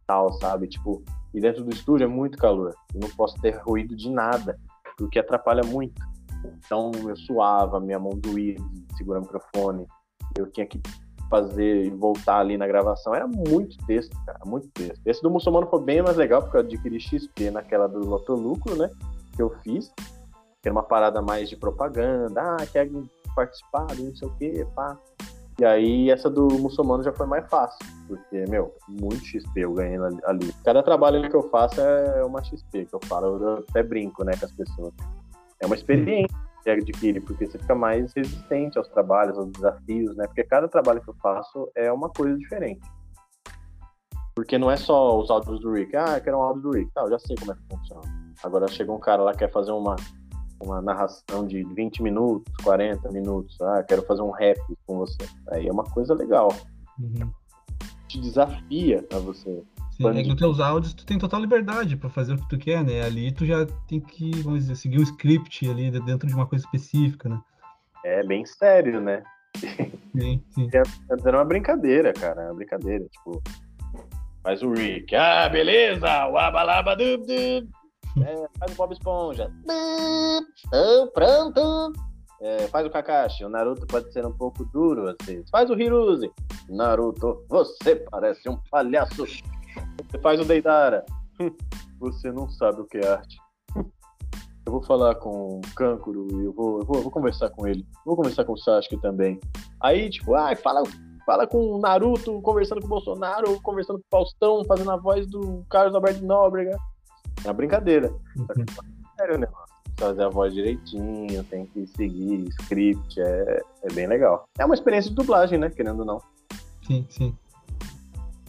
[0.06, 0.68] tal, sabe?
[0.68, 1.02] Tipo,
[1.34, 2.72] e dentro do estúdio é muito calor.
[2.94, 4.56] Eu não posso ter ruído de nada,
[4.96, 6.00] porque atrapalha muito.
[6.64, 9.86] Então eu suava, minha mão doía de segurar o microfone.
[10.36, 10.80] Eu tinha que
[11.28, 13.14] fazer e voltar ali na gravação.
[13.14, 15.00] Era muito texto, cara, muito texto.
[15.06, 18.90] Esse do muçulmano foi bem mais legal, porque eu adquiri XP naquela do Lotolucro, né?
[19.34, 19.92] Que eu fiz.
[20.60, 22.40] Que era uma parada mais de propaganda.
[22.40, 22.88] Ah, quer
[23.34, 24.98] participado, não sei o quê, pá.
[25.58, 27.78] E aí essa do muçulmano já foi mais fácil,
[28.08, 30.52] porque, meu, muito XP eu ganhei ali.
[30.64, 34.32] Cada trabalho que eu faço é uma XP, que eu falo, eu até brinco, né,
[34.38, 34.92] com as pessoas.
[35.62, 40.26] É uma experiência que adquire, porque você fica mais resistente aos trabalhos, aos desafios, né,
[40.26, 42.80] porque cada trabalho que eu faço é uma coisa diferente.
[44.34, 46.90] Porque não é só os áudios do Rick, ah, eu quero um áudio do Rick,
[46.92, 48.02] tá, eu já sei como é que funciona.
[48.42, 49.96] Agora chega um cara lá que quer fazer uma
[50.62, 53.60] uma narração de 20 minutos, 40 minutos.
[53.60, 55.28] Ah, quero fazer um rap com você.
[55.50, 56.48] Aí é uma coisa legal.
[56.98, 57.30] Uhum.
[58.06, 59.62] Te desafia a você.
[59.92, 62.82] Sim, é nos teus áudios tu tem total liberdade para fazer o que tu quer,
[62.82, 63.02] né?
[63.02, 66.64] Ali tu já tem que, vamos dizer, seguir um script ali dentro de uma coisa
[66.64, 67.40] específica, né?
[68.04, 69.22] É bem sério, né?
[70.18, 70.70] Sim, sim.
[70.72, 72.42] É, uma brincadeira, cara.
[72.42, 73.04] É uma brincadeira.
[73.04, 73.42] Tipo,
[74.42, 75.14] faz o Rick.
[75.14, 76.26] Ah, beleza!
[76.26, 77.68] Wabalaba dub dub.
[78.14, 79.50] É, faz o Bob Esponja.
[80.54, 81.94] Estou pronto.
[82.42, 83.42] É, faz o Kakashi.
[83.42, 85.48] O Naruto pode ser um pouco duro às vezes.
[85.48, 86.30] Faz o Hiruzi.
[86.68, 89.24] Naruto, você parece um palhaço.
[90.08, 91.04] Você faz o Deidara.
[92.00, 93.36] Você não sabe o que é arte.
[94.64, 97.66] Eu vou falar com o Kankuro e eu vou, eu vou, eu vou conversar com
[97.66, 97.84] ele.
[98.06, 99.40] Vou conversar com o Sasuke também.
[99.80, 100.82] Aí, tipo, ai, fala,
[101.26, 105.26] fala com o Naruto, conversando com o Bolsonaro, conversando com o Faustão, fazendo a voz
[105.26, 106.76] do Carlos Alberto Nóbrega.
[107.44, 108.12] É uma brincadeira.
[108.36, 108.46] Uhum.
[108.46, 108.64] Só que é
[109.18, 109.72] sério o negócio.
[109.98, 114.44] Fazer a voz direitinho, tem que seguir script, é, é bem legal.
[114.58, 115.70] É uma experiência de dublagem, né?
[115.70, 116.22] Querendo ou não.
[116.86, 117.36] Sim, sim.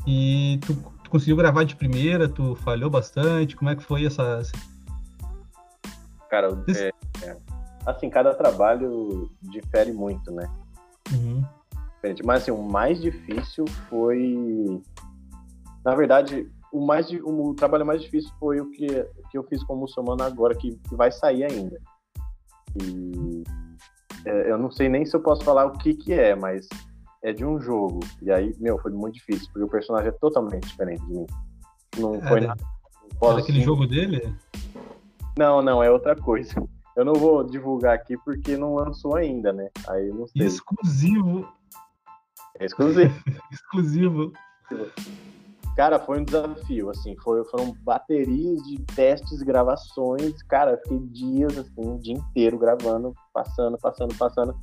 [0.08, 0.76] E tu
[1.14, 2.28] conseguiu gravar de primeira?
[2.28, 3.56] Tu falhou bastante?
[3.56, 4.42] Como é que foi essa.
[6.28, 6.92] Cara, é,
[7.24, 7.38] é,
[7.86, 10.52] assim, cada trabalho difere muito, né?
[11.14, 11.44] Uhum.
[12.26, 14.82] Mas assim, o mais difícil foi.
[15.86, 18.88] Na verdade, o, mais, o trabalho mais difícil foi o que,
[19.30, 21.80] que eu fiz com o muçulmano agora, que, que vai sair ainda.
[22.82, 23.44] E
[24.26, 26.68] é, eu não sei nem se eu posso falar o que que é, mas
[27.24, 28.02] é de um jogo.
[28.22, 31.26] E aí, meu, foi muito difícil, porque o personagem é totalmente diferente de mim.
[31.98, 32.62] Não é, foi nada.
[33.22, 33.66] Não aquele assim.
[33.66, 34.36] jogo dele?
[35.38, 36.54] Não, não, é outra coisa.
[36.96, 39.68] Eu não vou divulgar aqui porque não lançou ainda, né?
[39.88, 40.46] Aí não sei.
[40.46, 41.48] Exclusivo.
[42.60, 43.12] É exclusivo.
[43.52, 44.32] Exclusivo.
[45.76, 51.82] Cara, foi um desafio, assim, foi, foram baterias de testes, gravações, cara, fiquei dias, assim,
[51.82, 54.56] o dia inteiro gravando, passando, passando, passando.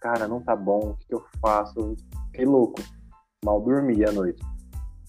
[0.00, 1.96] Cara, não tá bom, o que, que eu faço?
[2.26, 2.80] Fiquei louco,
[3.44, 4.42] mal dormi à noite.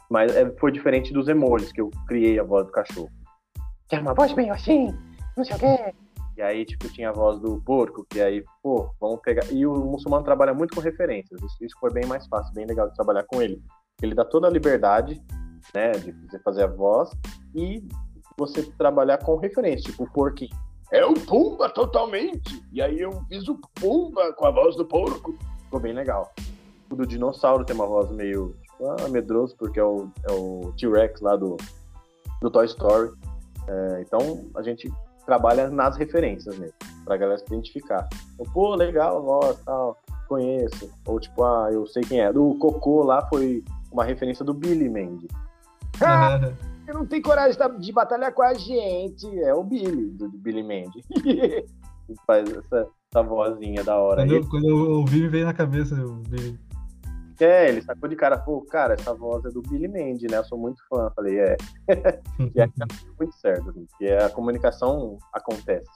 [0.09, 3.09] Mas é, foi diferente dos emojis, que eu criei a voz do cachorro.
[3.87, 4.87] Quer uma voz meio assim,
[5.37, 5.93] não sei o quê.
[6.37, 9.45] E aí, tipo, tinha a voz do porco, que aí, pô, vamos pegar.
[9.51, 12.89] E o muçulmano trabalha muito com referências, isso, isso foi bem mais fácil, bem legal
[12.89, 13.61] de trabalhar com ele
[14.01, 15.21] ele dá toda a liberdade,
[15.73, 17.09] né, de você fazer a voz
[17.53, 17.83] e
[18.37, 20.55] você trabalhar com referência, tipo o porquinho.
[20.91, 22.63] É o Pumba totalmente!
[22.71, 25.37] E aí eu fiz o Pumba com a voz do porco.
[25.65, 26.33] Ficou bem legal.
[26.89, 30.73] O do dinossauro tem uma voz meio tipo, ah, medroso, porque é o, é o
[30.77, 31.57] T-Rex lá do,
[32.41, 33.11] do Toy Story.
[33.67, 34.91] É, então a gente
[35.25, 36.73] trabalha nas referências mesmo,
[37.05, 38.09] pra galera se identificar.
[38.33, 39.95] Então, Pô, legal a voz, tal,
[40.27, 40.91] conheço.
[41.05, 42.33] Ou tipo, ah, eu sei quem é.
[42.33, 45.27] Do Cocô lá foi uma referência do Billy Mandy.
[46.01, 46.39] Ah,
[46.89, 49.27] você não tem coragem de batalhar com a gente.
[49.41, 51.03] É o Billy, do Billy Mandy.
[52.25, 54.23] Faz essa, essa vozinha da hora.
[54.23, 56.59] Quando, eu, quando eu ouvi, me veio na cabeça o Billy.
[57.39, 60.37] É, ele sacou de cara, pô, cara, essa voz é do Billy Mandy, né?
[60.37, 61.09] Eu sou muito fã.
[61.15, 61.55] Falei, é.
[62.39, 62.85] e tá
[63.17, 65.89] muito certo, assim, porque a comunicação acontece.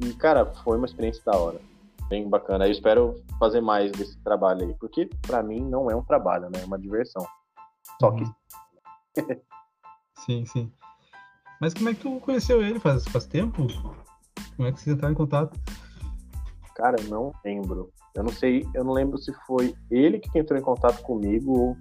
[0.00, 1.60] E, cara, foi uma experiência da hora
[2.08, 2.66] bem bacana.
[2.66, 6.60] Eu espero fazer mais desse trabalho aí, porque para mim não é um trabalho, né?
[6.60, 7.24] É uma diversão.
[8.00, 8.24] Só que.
[10.24, 10.72] Sim, sim.
[11.60, 12.78] Mas como é que tu conheceu ele?
[12.78, 13.66] Faz, faz tempo?
[14.56, 15.58] Como é que vocês entraram em contato?
[16.74, 17.90] Cara, não lembro.
[18.14, 21.76] Eu não sei, eu não lembro se foi ele que entrou em contato comigo ou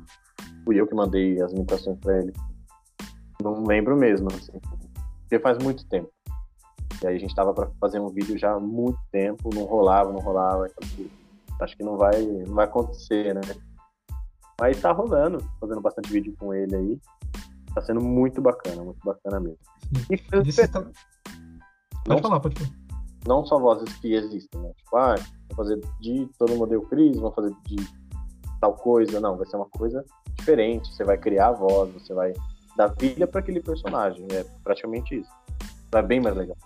[0.66, 2.34] fui eu que mandei as imitações para ele.
[3.42, 4.60] Não lembro mesmo, assim.
[5.22, 6.12] Porque faz muito tempo.
[7.02, 10.12] E aí a gente tava para fazer um vídeo já há muito tempo, não rolava,
[10.12, 10.68] não rolava.
[11.62, 13.42] Acho que não vai, não vai acontecer, né?
[14.60, 17.00] Mas tá rolando, fazendo bastante vídeo com ele aí.
[17.74, 19.60] Tá sendo muito bacana, muito bacana mesmo.
[20.10, 20.82] E, Disse, tá...
[20.82, 20.94] Pode
[22.08, 22.72] não, falar, pode falar.
[23.28, 24.72] Não só vozes que existem, né?
[24.78, 25.16] Tipo, ah,
[25.50, 27.76] vou fazer de todo mundo deu Cris, vou fazer de
[28.60, 29.20] tal coisa.
[29.20, 30.04] Não, vai ser uma coisa
[30.36, 30.90] diferente.
[30.94, 32.34] Você vai criar a voz, você vai
[32.76, 34.26] dar vida para aquele personagem.
[34.32, 35.30] É praticamente isso.
[35.92, 36.58] Vai bem mais legal.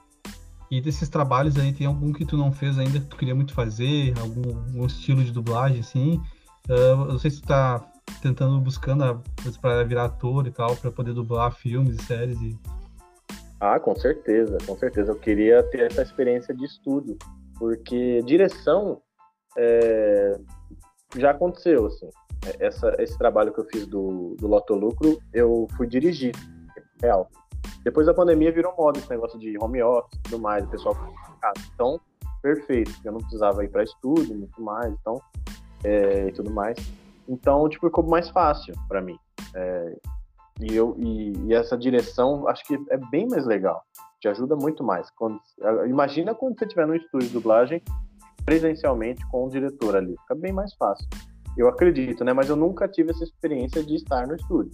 [0.69, 3.53] E desses trabalhos aí, tem algum que tu não fez ainda que tu queria muito
[3.53, 4.13] fazer?
[4.19, 6.21] Algum, algum estilo de dublagem, assim?
[6.69, 7.85] Uh, não sei se tu tá
[8.21, 9.21] tentando, buscando
[9.61, 12.57] para virar ator e tal, para poder dublar filmes e séries e...
[13.59, 15.11] Ah, com certeza, com certeza.
[15.11, 17.17] Eu queria ter essa experiência de estudo,
[17.57, 19.01] porque direção
[19.57, 20.37] é,
[21.17, 22.09] já aconteceu, assim.
[22.59, 26.35] Essa, esse trabalho que eu fiz do, do Loto Lucro, eu fui dirigir,
[27.01, 27.29] real.
[27.85, 30.95] Depois da pandemia virou moda esse negócio de home office e tudo mais, o pessoal
[31.43, 31.67] casa.
[31.73, 31.99] Então,
[32.41, 35.21] perfeito, eu não precisava ir para estúdio, muito mais, então,
[35.83, 36.77] é, e tudo mais.
[37.27, 39.17] Então, tipo, ficou mais fácil para mim.
[39.55, 39.97] É,
[40.61, 43.81] e, eu, e, e, essa direção, acho que é bem mais legal.
[44.19, 45.09] Te ajuda muito mais.
[45.11, 45.39] Quando,
[45.87, 47.81] imagina quando você estiver no estúdio de dublagem,
[48.45, 50.15] presencialmente com o diretor ali.
[50.21, 51.07] Fica bem mais fácil.
[51.57, 52.33] Eu acredito, né?
[52.33, 54.71] Mas eu nunca tive essa experiência de estar no estúdio.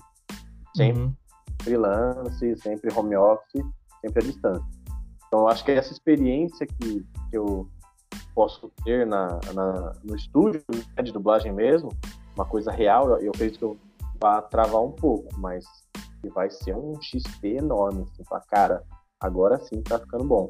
[0.75, 1.13] Sempre uhum
[1.62, 3.65] freelance, sempre home office,
[4.01, 4.65] sempre à distância.
[5.27, 7.69] Então, acho que essa experiência que, que eu
[8.33, 10.63] posso ter na, na, no estúdio
[10.95, 11.89] né, de dublagem mesmo,
[12.36, 13.78] uma coisa real, eu acredito que eu
[14.22, 15.65] vá travar um pouco, mas
[16.34, 18.84] vai ser um XP enorme, assim, pra cara,
[19.20, 20.50] agora sim tá ficando bom.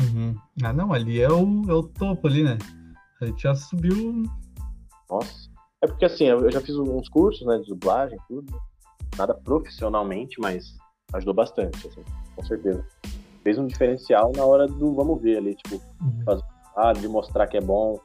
[0.00, 0.34] Uhum.
[0.62, 2.56] Ah, não, ali é o, é o topo ali, né?
[3.20, 4.22] A gente já subiu.
[5.10, 5.50] Nossa.
[5.82, 8.56] É porque assim, eu já fiz uns cursos, né, de dublagem, tudo
[9.16, 10.76] nada profissionalmente, mas
[11.12, 12.02] ajudou bastante, assim,
[12.34, 12.84] com certeza.
[13.42, 16.22] Fez um diferencial na hora do vamos ver ali, tipo, uhum.
[16.24, 16.44] fazer,
[16.76, 18.00] ah, de mostrar que é bom,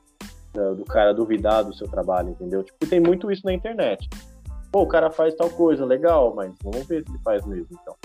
[0.76, 2.64] do cara duvidar do seu trabalho, entendeu?
[2.64, 4.10] Tipo, tem muito isso na internet.
[4.72, 7.96] Pô, o cara faz tal coisa, legal, mas vamos ver se ele faz mesmo, então.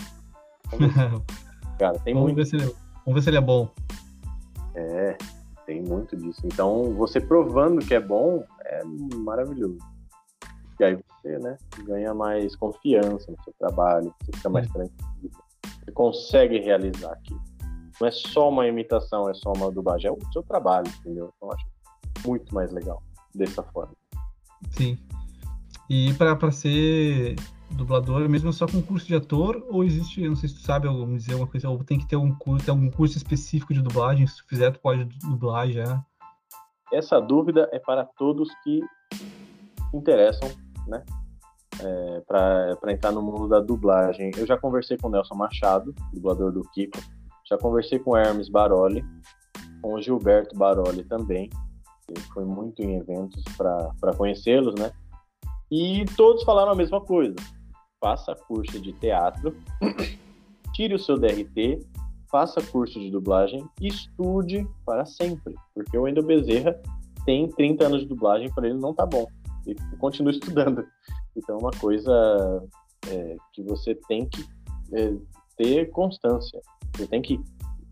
[1.79, 2.37] cara, tem vamos muito.
[2.37, 3.69] Ver se ele, vamos ver se ele é bom.
[4.75, 5.17] É,
[5.67, 6.41] tem muito disso.
[6.45, 8.83] Então, você provando que é bom é
[9.17, 9.79] maravilhoso.
[10.81, 14.73] E aí você, né, ganha mais confiança no seu trabalho, você fica mais é.
[14.73, 17.41] tranquilo, você consegue realizar aquilo.
[18.01, 21.33] Não é só uma imitação, é só uma dublagem, é o seu trabalho, entendeu?
[21.37, 21.65] Então acho
[22.27, 23.03] muito mais legal
[23.35, 23.93] dessa forma.
[24.71, 24.99] Sim.
[25.89, 27.37] E para ser
[27.71, 31.17] dublador, mesmo só com curso de ator, ou existe, não sei se tu sabe, me
[31.17, 34.37] dizer uma coisa, ou tem que ter um curso, algum curso específico de dublagem, se
[34.37, 36.05] tu fizer, tu pode dublar já?
[36.93, 38.81] Essa dúvida é para todos que
[39.95, 40.51] interessam
[40.87, 41.03] né?
[41.81, 44.31] É, para entrar no mundo da dublagem.
[44.37, 46.99] Eu já conversei com o Nelson Machado, dublador do Kiko,
[47.49, 49.05] Já conversei com o Hermes Baroli,
[49.81, 51.51] com o Gilberto Baroli também,
[52.33, 54.93] foi muito em eventos para conhecê-los, né?
[55.71, 57.35] E todos falaram a mesma coisa.
[58.01, 59.57] Faça curso de teatro,
[60.75, 61.79] tire o seu DRT,
[62.31, 65.55] faça curso de dublagem e estude para sempre.
[65.75, 66.81] Porque o Wendel Bezerra
[67.25, 69.27] tem 30 anos de dublagem, para ele não tá bom.
[69.67, 70.85] E continua estudando.
[71.37, 72.13] Então é uma coisa
[73.09, 74.45] é, que você tem que
[74.95, 75.15] é,
[75.57, 76.61] ter constância.
[76.97, 77.41] Você tem que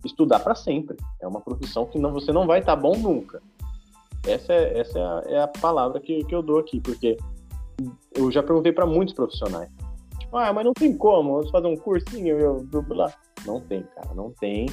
[0.05, 0.97] estudar para sempre.
[1.21, 3.43] É uma profissão que não, você não vai estar tá bom nunca.
[4.27, 7.17] Essa é, essa é, a, é a palavra que, que eu dou aqui, porque
[8.15, 9.71] eu já perguntei para muitos profissionais.
[10.19, 13.19] Tipo, ah, mas não tem como, vamos fazer um cursinho, eu dublar.
[13.47, 14.67] Não tem, cara, não tem.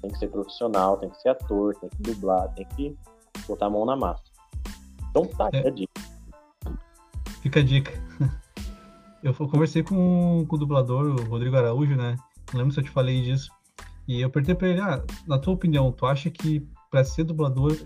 [0.00, 2.96] Tem que ser profissional, tem que ser ator, tem que dublar, tem que
[3.46, 4.22] botar a mão na massa.
[5.10, 5.66] Então tá, é.
[5.66, 5.92] a dica.
[7.42, 7.92] Fica a dica.
[9.22, 12.16] Eu conversei com, com o dublador, o Rodrigo Araújo, né?
[12.52, 13.50] Não lembro se eu te falei disso.
[14.06, 17.76] E eu perguntei pra ele, ah, na tua opinião, tu acha que para ser dublador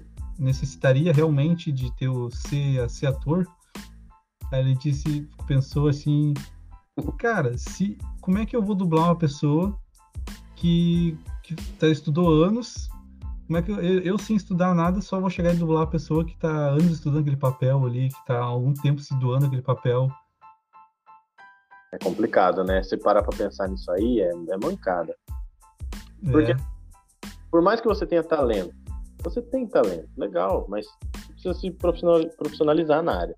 [0.41, 3.47] necessitaria realmente de ter o ser, ser ator?
[4.51, 6.35] Aí ele disse, pensou assim,
[7.19, 9.79] cara, se como é que eu vou dublar uma pessoa
[10.57, 12.89] que, que tá, estudou anos?
[13.47, 15.87] Como é que eu, eu, eu, sem estudar nada, só vou chegar e dublar a
[15.87, 19.47] pessoa que tá anos estudando aquele papel ali, que tá há algum tempo se doando
[19.47, 20.09] aquele papel?
[21.93, 22.83] É complicado, né?
[22.83, 25.15] Se parar pra pensar nisso aí, é, é mancada.
[26.31, 26.57] Porque, é.
[27.51, 28.73] por mais que você tenha talento,
[29.23, 30.87] você tem talento, legal, mas
[31.29, 33.37] precisa se profissionalizar na área.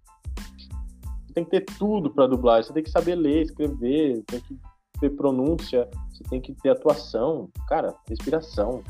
[1.26, 4.58] Você tem que ter tudo para dublar, você tem que saber ler, escrever, tem que
[5.00, 8.82] ter pronúncia, você tem que ter atuação, cara, respiração.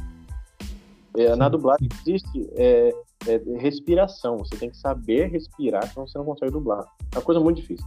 [1.16, 2.90] É, na dublagem existe é,
[3.26, 6.84] é, respiração, você tem que saber respirar, senão você não consegue dublar.
[7.12, 7.86] É uma coisa muito difícil.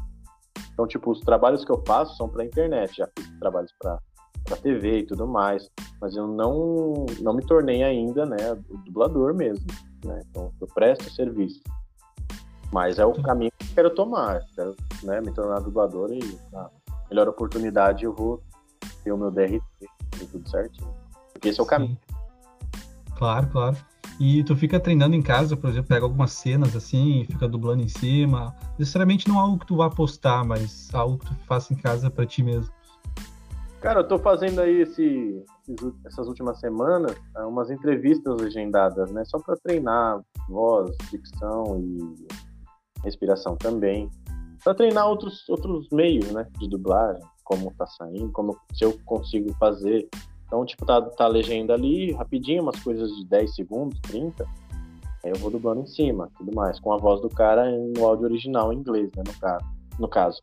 [0.73, 3.99] Então, tipo, os trabalhos que eu faço são para internet, já fiz trabalhos para
[4.45, 8.38] para TV e tudo mais, mas eu não não me tornei ainda, né,
[8.86, 9.65] dublador mesmo,
[10.03, 10.21] né?
[10.29, 11.62] Então, eu presto serviço.
[12.71, 16.19] Mas é o caminho que eu quero tomar, quero, né, me tornar dublador e
[16.51, 16.69] na
[17.10, 18.41] melhor oportunidade eu vou
[19.03, 19.62] ter o meu DRT
[20.21, 20.93] e tudo certinho.
[21.34, 21.97] Porque esse é o caminho.
[23.17, 23.77] Claro, claro.
[24.19, 27.84] E tu fica treinando em casa, por exemplo, pega algumas cenas assim e fica dublando
[27.84, 28.55] em cima.
[28.79, 32.10] Necessariamente não é algo que tu vá postar, mas algo que tu faça em casa
[32.10, 32.73] para ti mesmo.
[33.86, 35.45] Cara, eu tô fazendo aí esse,
[36.08, 39.24] essas últimas semanas é, umas entrevistas legendadas, né?
[39.26, 42.26] Só para treinar voz, dicção e
[43.04, 44.10] respiração também.
[44.63, 46.48] Para treinar outros, outros meios, né?
[46.58, 50.10] De dublagem, como tá saindo, como se eu consigo fazer.
[50.48, 54.48] Então, tipo, tá, tá a legenda ali, rapidinho, umas coisas de 10 segundos, 30.
[55.24, 58.26] Aí eu vou dublando em cima, tudo mais, com a voz do cara no áudio
[58.26, 59.21] original em inglês, né?
[59.28, 59.76] No.
[60.00, 60.41] No caso.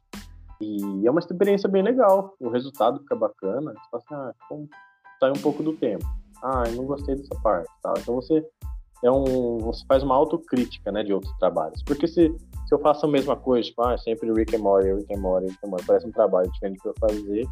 [0.63, 2.37] E é uma experiência bem legal.
[2.39, 3.73] O resultado fica bacana.
[3.73, 4.77] Você fala assim, ah,
[5.19, 6.05] sai um pouco do tempo.
[6.41, 7.69] Ah, eu não gostei dessa parte.
[7.83, 7.95] Tal.
[7.99, 8.47] Então você
[9.05, 11.83] é um, você faz uma autocrítica, né, de outros trabalhos.
[11.83, 15.13] Porque se, se eu faço a mesma coisa, tipo, ah, sempre Rick and Morty, Rick
[15.13, 17.45] and Morty, Rick and Morty, parece um trabalho diferente eu fazer,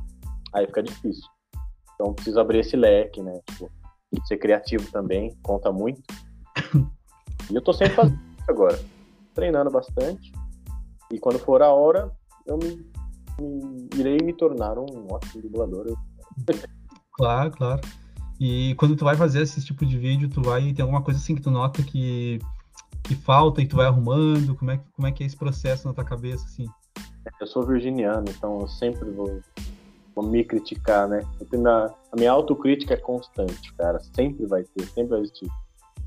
[0.54, 1.28] aí fica difícil.
[1.94, 3.40] Então preciso abrir esse leque, né?
[3.50, 3.68] Tipo,
[4.24, 6.00] ser criativo também conta muito.
[7.50, 8.78] E eu tô sempre fazendo agora,
[9.34, 10.30] treinando bastante.
[11.12, 12.08] E quando for a hora,
[12.46, 12.88] eu me
[13.94, 15.96] irei me tornar um ótimo dublador.
[17.12, 17.80] Claro, claro.
[18.40, 21.34] E quando tu vai fazer esse tipo de vídeo, tu vai tem alguma coisa assim
[21.34, 22.38] que tu nota que,
[23.02, 24.56] que falta e tu vai arrumando?
[24.56, 26.66] Como é, que, como é que é esse processo na tua cabeça, assim?
[27.38, 29.40] Eu sou virginiano, então eu sempre vou,
[30.14, 31.22] vou me criticar, né?
[31.52, 34.00] Minha, a minha autocrítica é constante, cara.
[34.00, 35.50] Sempre vai ter, sempre vai existir.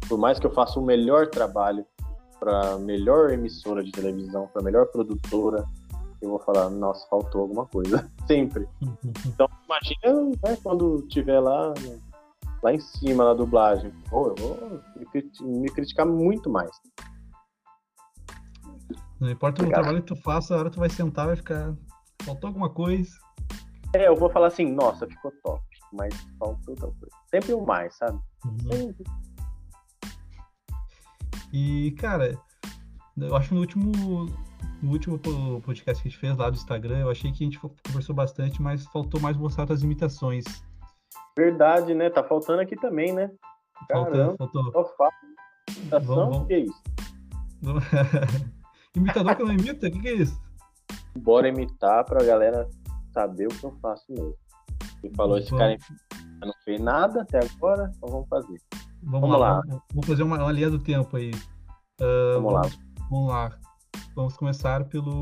[0.10, 1.86] Por mais que eu faça o melhor trabalho
[2.40, 5.64] para melhor emissora de televisão, para melhor produtora,
[6.24, 8.10] eu vou falar, nossa, faltou alguma coisa.
[8.26, 8.68] Sempre.
[9.26, 11.74] Então, imagina né, quando tiver lá,
[12.62, 13.92] lá em cima na dublagem.
[14.10, 14.82] Pô, eu vou
[15.42, 16.72] me, criticar muito mais.
[19.20, 19.82] Não importa Obrigado.
[19.82, 21.76] o trabalho que tu faça, a hora que tu vai sentar, vai ficar.
[22.24, 23.12] Faltou alguma coisa.
[23.94, 27.16] É, eu vou falar assim, nossa, ficou top, mas faltou tal coisa.
[27.30, 28.20] Sempre o mais, sabe?
[28.46, 28.72] Uhum.
[28.72, 29.04] Sempre.
[31.52, 32.40] E, cara,
[33.18, 34.26] eu acho que no último
[34.82, 35.20] no último
[35.62, 38.62] podcast que a gente fez lá do Instagram, eu achei que a gente conversou bastante,
[38.62, 40.44] mas faltou mais mostrar as imitações.
[41.38, 42.10] Verdade, né?
[42.10, 43.32] Tá faltando aqui também, né?
[43.88, 45.10] Caramba, faltou, faltou.
[45.78, 46.16] Imitação?
[46.16, 46.48] Vamos, vamos.
[46.48, 46.82] que é isso?
[48.96, 49.88] Imitador que não imita?
[49.88, 50.40] O que, que é isso?
[51.18, 52.70] Bora imitar pra galera
[53.12, 54.36] saber o que eu faço mesmo.
[55.04, 55.76] Ele falou, esse cara
[56.42, 58.58] não fez nada até agora, então vamos fazer.
[59.02, 59.58] Vamos, vamos lá.
[59.58, 59.62] lá.
[59.92, 61.32] Vamos fazer uma, uma linha do tempo aí.
[62.00, 62.62] Uh, vamos, vamos, lá.
[63.10, 63.60] Vamos lá.
[64.16, 65.22] Vamos começar pelo.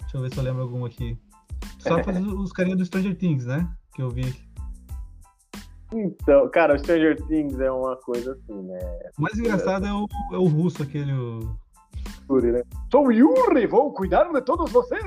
[0.00, 1.18] Deixa eu ver se eu lembro algum aqui.
[1.78, 3.68] Só fazer os carinhos do Stranger Things, né?
[3.94, 4.34] Que eu vi.
[5.92, 8.78] Então, cara, o Stranger Things é uma coisa assim, né?
[9.18, 11.12] O mais engraçado é o, é o russo, aquele.
[11.12, 11.56] o-
[12.30, 12.62] Yuri, né?
[12.92, 15.02] Sou Yuri, vou cuidar de todos vocês.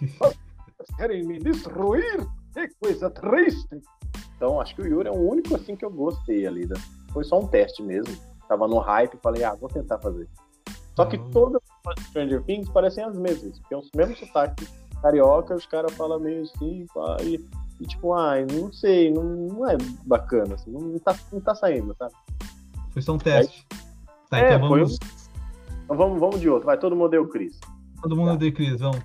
[0.00, 2.26] Vocês querem me destruir?
[2.54, 3.68] Que coisa triste.
[4.36, 6.66] Então, acho que o Yuri é o único assim que eu gostei ali.
[6.66, 6.76] né?
[7.12, 8.14] Foi só um teste mesmo.
[8.48, 10.26] Tava no hype e falei, ah, vou tentar fazer.
[10.94, 13.60] Só que todas as Stranger Things parecem as mesmas.
[13.68, 14.68] Tem os mesmos sotaques
[15.02, 16.86] carioca, os caras falam meio assim,
[17.22, 17.44] e,
[17.80, 21.54] e tipo, ai, não sei, não, não é bacana, assim, não, não tá, não tá
[21.54, 22.08] saindo, tá?
[22.92, 23.66] Foi só um teste.
[24.28, 24.98] Tá, É, então vamos.
[25.84, 27.58] Então vamos, vamos de outro, vai, todo mundo deu o Chris.
[28.02, 29.00] Todo mundo de Cris, vamos.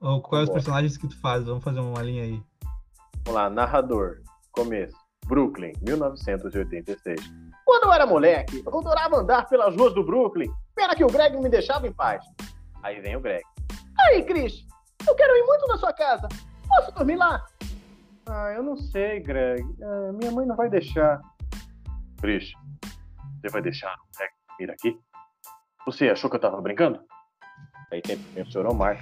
[0.00, 1.44] Ó, Quais os personagens que tu faz?
[1.44, 2.42] Vamos fazer uma linha aí.
[3.24, 4.20] Vamos lá, narrador,
[4.52, 4.96] começo.
[5.26, 7.20] Brooklyn, 1986.
[7.64, 10.50] Quando eu era moleque, eu adorava andar pelas ruas do Brooklyn.
[10.78, 12.24] Pena que o Greg não me deixava em paz.
[12.84, 13.42] Aí vem o Greg.
[13.98, 14.64] Aí, Cris,
[15.08, 16.28] eu quero ir muito na sua casa.
[16.68, 17.44] Posso dormir lá?
[18.28, 19.60] Ah, eu não sei, Greg.
[19.82, 21.20] Ah, minha mãe não vai deixar.
[22.20, 22.52] Chris,
[23.40, 25.00] você vai deixar o Greg vir aqui?
[25.84, 27.00] Você achou que eu tava brincando?
[27.90, 29.00] Aí tem o senhor Omar.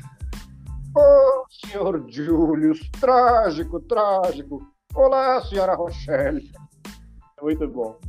[0.97, 4.67] Oh, senhor Julius, trágico, trágico.
[4.95, 6.51] Olá, senhora Rochelle.
[7.43, 8.01] Muito bom.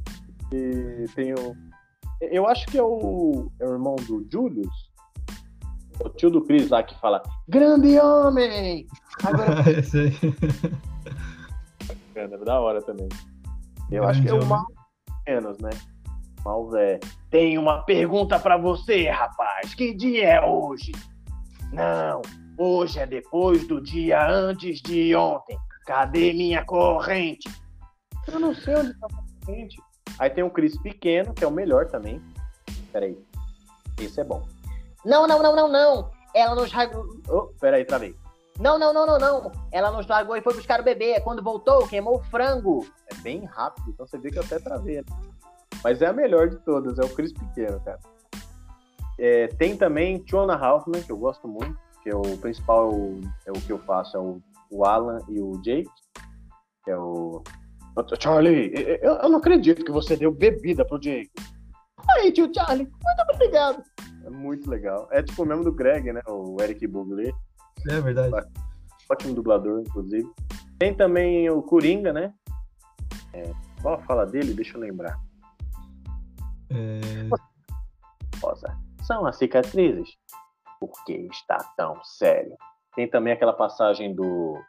[0.54, 1.67] E tem o.
[2.22, 4.92] Eu acho que é o, é o irmão do Julius.
[6.04, 8.86] O tio do Chris lá que fala: Grande homem!
[9.24, 10.12] Agora Esse aí.
[11.88, 13.10] bacana, da hora também.
[13.92, 14.66] Eu acho que é o Grande mal
[15.28, 15.70] menos, né?
[16.44, 17.00] Mal é.
[17.30, 19.74] Tem uma pergunta pra você, rapaz.
[19.74, 20.92] Que dia é hoje?
[21.74, 22.22] Não,
[22.58, 25.58] hoje é depois do dia antes de ontem.
[25.86, 27.50] Cadê minha corrente?
[28.28, 29.78] Eu não sei onde tá a corrente.
[30.20, 32.22] Aí tem o Chris pequeno, que é o melhor também.
[32.92, 33.18] Peraí.
[34.00, 34.46] Esse é bom.
[35.06, 36.12] Não, não, não, não, não.
[36.34, 37.06] Ela nos largou.
[37.30, 38.16] Oh, peraí, travei.
[38.60, 39.52] Não, não, não, não, não.
[39.72, 41.20] Ela nos largou e foi buscar o bebê.
[41.22, 42.86] Quando voltou, queimou o frango.
[43.08, 45.00] É bem rápido, então você vê que eu até travei.
[45.00, 45.08] ali.
[45.84, 48.00] Mas é a melhor de todas, é o Chris Pequeno, cara.
[49.20, 53.22] É, tem também Tiona Hoffman, que eu gosto muito, que é o principal, é o,
[53.48, 54.42] é o que eu faço, é o,
[54.72, 55.90] o Alan e o Jake,
[56.84, 57.44] que é o...
[58.20, 58.72] Charlie,
[59.02, 61.32] eu, eu não acredito que você deu bebida pro Jake.
[62.10, 63.84] Aí, tio Charlie, muito obrigado.
[64.26, 65.08] É muito legal.
[65.12, 66.22] É tipo o mesmo do Greg, né?
[66.28, 67.32] O Eric Buglé.
[67.90, 68.34] É verdade.
[69.10, 70.30] Ótimo dublador, inclusive.
[70.78, 72.34] Tem também o Coringa, né?
[73.34, 74.54] É, qual a fala dele?
[74.54, 75.18] Deixa eu lembrar.
[76.70, 77.30] É,
[78.42, 80.18] Rosa, são as cicatrizes?
[80.80, 82.56] Por que está tão sério?
[82.96, 84.60] Tem também aquela passagem do,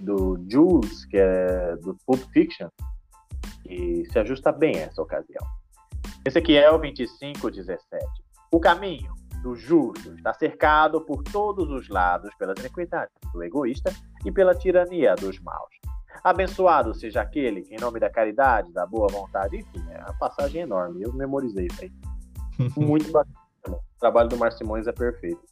[0.00, 2.68] do Jules, que é do Pulp Fiction,
[3.62, 5.44] que se ajusta bem a essa ocasião.
[6.24, 8.04] Esse aqui é o 2517.
[8.50, 13.92] O caminho do justo está cercado por todos os lados pela tranquilidade do egoísta
[14.24, 15.68] e pela tirania dos maus.
[16.22, 20.62] Abençoado seja aquele que, em nome da caridade, da boa vontade, enfim, é uma passagem
[20.62, 21.02] enorme.
[21.02, 21.92] Eu memorizei isso aí.
[22.76, 23.36] Muito bacana.
[23.68, 25.42] O trabalho do Mar Simões é perfeito.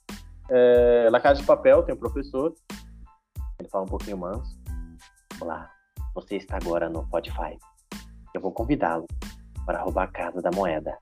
[0.48, 2.54] É, La Casa de Papel tem um professor.
[3.72, 4.54] Fala um pouquinho manso.
[5.40, 5.70] Olá,
[6.14, 7.58] você está agora no Spotify.
[8.34, 9.06] Eu vou convidá-lo
[9.64, 10.94] para roubar a casa da moeda.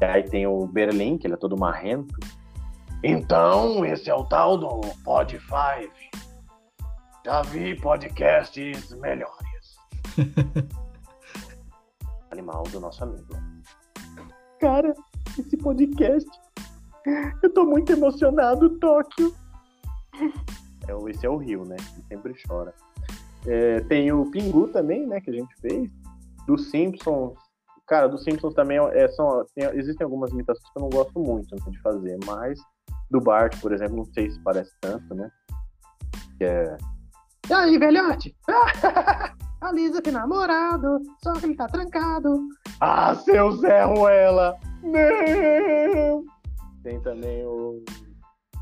[0.00, 2.14] E aí tem o Berlim, que ele é todo marrento.
[3.02, 5.90] Então, esse é o tal do Pod Five.
[7.26, 9.76] Já vi podcasts melhores.
[12.30, 13.34] Animal do nosso amigo.
[14.60, 14.94] Cara,
[15.36, 16.30] esse podcast.
[17.42, 19.34] Eu tô muito emocionado, Tóquio.
[20.90, 21.76] É, esse é o Rio, né?
[21.94, 22.74] Ele sempre chora.
[23.46, 25.20] É, tem o Pingu também, né?
[25.20, 25.90] Que a gente fez.
[26.46, 27.34] Dos Simpsons.
[27.86, 31.54] Cara, dos Simpsons também é, são, tem- existem algumas imitações que eu não gosto muito
[31.56, 32.58] né, de fazer, mas
[33.10, 35.28] do Bart, por exemplo, não sei se parece tanto, né?
[36.38, 36.76] Que é.
[37.48, 38.34] E aí, velhote?
[39.60, 42.46] A Lisa tem namorado, só que ele tá trancado.
[42.80, 44.56] Ah, seu Zé Ruela!
[44.82, 46.24] Não!
[46.82, 47.84] Tem também o.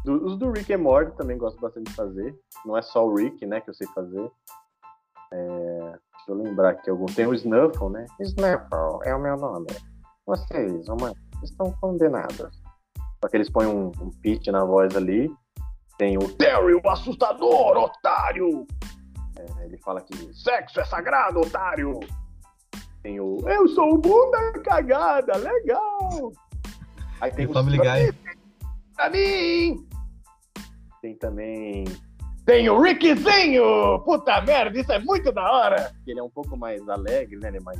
[0.05, 2.39] do- os do Rick e Morty também gosto bastante de fazer.
[2.65, 4.31] Não é só o Rick, né, que eu sei fazer.
[5.33, 7.07] É, deixa eu lembrar aqui algum.
[7.07, 8.07] Tem o Snuffle, né?
[8.21, 9.67] Snuffle é o meu nome.
[10.27, 12.61] Vocês, humanos, estão condenados.
[13.23, 15.31] Só que eles põem um, um pitch na voz ali.
[15.99, 18.65] Tem o Terry, o assustador, otário!
[19.37, 21.99] É, ele fala que sexo é sagrado, otário!
[23.03, 26.33] Tem o Eu sou o bunda cagada, legal!
[27.21, 28.13] Aí tem Tem Family Guy.
[28.95, 29.88] pra mim!
[31.01, 31.85] Tem também.
[32.45, 33.99] Tem o Rickzinho!
[34.05, 35.93] Puta merda, isso é muito da hora!
[36.07, 37.49] Ele é um pouco mais alegre, né?
[37.49, 37.79] Ele é mais.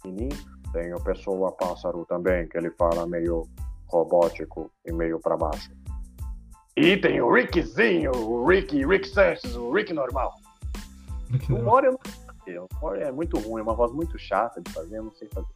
[0.00, 0.30] Fininho.
[0.72, 3.48] Tem o Pessoa Pássaro também, que ele fala meio
[3.88, 5.70] robótico e meio pra baixo.
[6.76, 10.32] E tem o Rickzinho, o Rick, Rick Sanchez, o Rick normal.
[11.48, 12.00] Uma hora eu não
[12.58, 15.28] O Maury é muito ruim, é uma voz muito chata de fazer, eu não sei
[15.32, 15.48] fazer.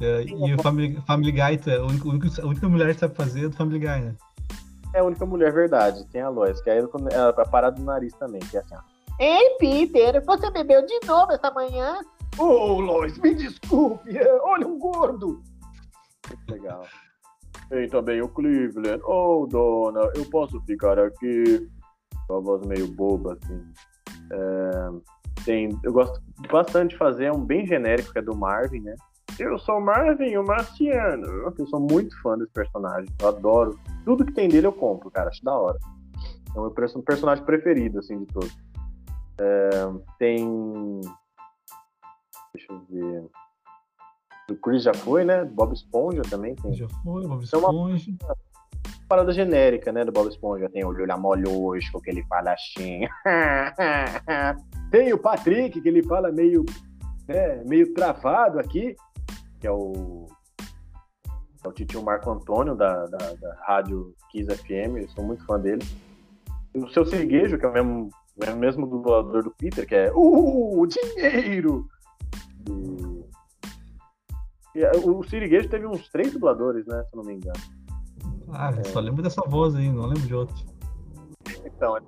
[0.00, 3.14] É, e o Family, Family Guy, tu é a única, a única mulher que sabe
[3.14, 4.16] fazer é do Family Guy, né?
[4.94, 8.12] É a única mulher verdade, tem a Lois, que aí é a parada do nariz
[8.14, 8.80] também, que é assim, ó.
[9.18, 12.00] Ei, Peter, você bebeu de novo essa manhã?
[12.38, 15.42] Ô, oh, Lois, me desculpe, é, olha um gordo.
[16.48, 16.84] Legal.
[17.68, 19.02] Tem também o Cleveland.
[19.04, 21.68] Ô, oh, dona, eu posso ficar aqui?
[22.26, 23.64] Com a voz meio boba, assim.
[24.30, 26.20] É, tem, eu gosto
[26.50, 28.94] bastante de fazer, é um bem genérico, que é do Marvin, né?
[29.38, 31.26] Eu sou Marvin, o Marciano.
[31.26, 33.08] Eu sou muito fã desse personagem.
[33.20, 33.78] Eu adoro.
[34.04, 35.30] Tudo que tem dele eu compro, cara.
[35.30, 35.78] Acho da hora.
[36.54, 38.56] É o meu personagem preferido, assim, de todos.
[39.40, 39.70] É,
[40.18, 41.00] tem.
[42.54, 43.26] Deixa eu ver.
[44.50, 45.44] O Chris já foi, né?
[45.44, 46.74] Bob Esponja também tem.
[46.74, 48.10] Já foi, Bob Esponja.
[48.10, 48.36] É uma
[49.08, 50.04] parada genérica, né?
[50.04, 50.68] Do Bob Esponja.
[50.68, 53.02] Tem o Olho Molhosco, que ele fala assim.
[54.90, 56.66] tem o Patrick, que ele fala meio,
[57.26, 58.94] né, meio travado aqui
[59.62, 60.26] que é o,
[61.64, 65.58] é o titio Marco Antônio, da, da, da rádio Kiss FM, eu sou muito fã
[65.58, 65.86] dele.
[66.74, 68.10] O seu Siriguejo, que é o mesmo,
[68.40, 71.86] é o mesmo dublador do Peter, que é Uh, dinheiro!
[74.74, 77.60] E, e o Siriguejo teve uns três dubladores, né, se eu não me engano.
[78.52, 78.82] Ah, é...
[78.84, 80.56] só lembro dessa voz aí, não lembro de outro.
[81.64, 82.02] Então, é,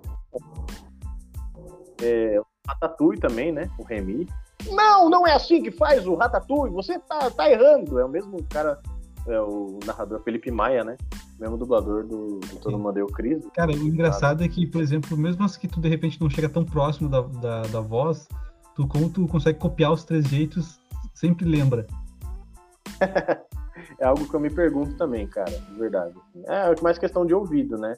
[2.03, 4.27] é, o Ratatouille também, né, o Remy.
[4.71, 7.99] Não, não é assim que faz o Ratatouille, você tá, tá errando.
[7.99, 8.79] É o mesmo cara,
[9.27, 10.97] é o narrador Felipe Maia, né?
[11.39, 13.51] O mesmo dublador do, do Todo Mundo Deu Crise.
[13.55, 16.65] Cara, o engraçado é que, por exemplo, mesmo que tu de repente não chega tão
[16.65, 18.29] próximo da, da, da voz,
[18.75, 20.79] tu, como tu consegue copiar os três jeitos,
[21.15, 21.87] sempre lembra.
[23.99, 26.15] é algo que eu me pergunto também, cara, de verdade.
[26.47, 27.97] É mais questão de ouvido, né?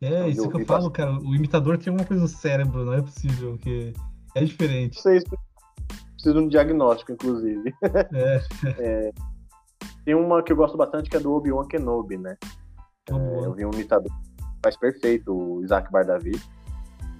[0.00, 1.12] É, isso que eu falo, cara.
[1.12, 3.92] O imitador tem uma coisa no cérebro, não é possível, porque
[4.34, 4.96] é diferente.
[4.96, 5.26] Não sei se
[6.12, 7.74] preciso de um diagnóstico, inclusive.
[8.14, 8.40] É.
[8.78, 9.12] é,
[10.04, 12.36] tem uma que eu gosto bastante que é do Obi-Wan Kenobi, né?
[13.10, 14.10] É, eu vi um imitador
[14.64, 16.40] faz perfeito, o Isaac Bardavi.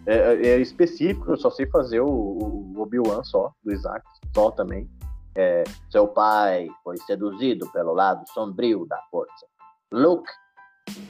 [0.07, 4.03] É, é, é, específico, eu só sei fazer o, o Obi-Wan só, do Isaac,
[4.35, 4.89] só também.
[5.37, 9.47] É, seu pai foi seduzido pelo lado sombrio da força.
[9.93, 10.31] Luke,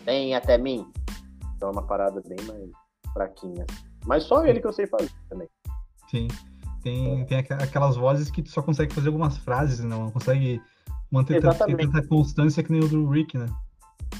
[0.04, 0.90] vem até mim.
[1.56, 2.70] Então é uma parada bem mais
[3.12, 3.64] fraquinha.
[4.06, 5.48] Mas só ele que eu sei fazer também.
[6.10, 6.28] Sim.
[6.84, 9.88] Tem, tem aquelas vozes que tu só consegue fazer algumas frases, né?
[9.88, 10.60] não consegue
[11.10, 13.46] manter tanta constância que nem o do Rick, né?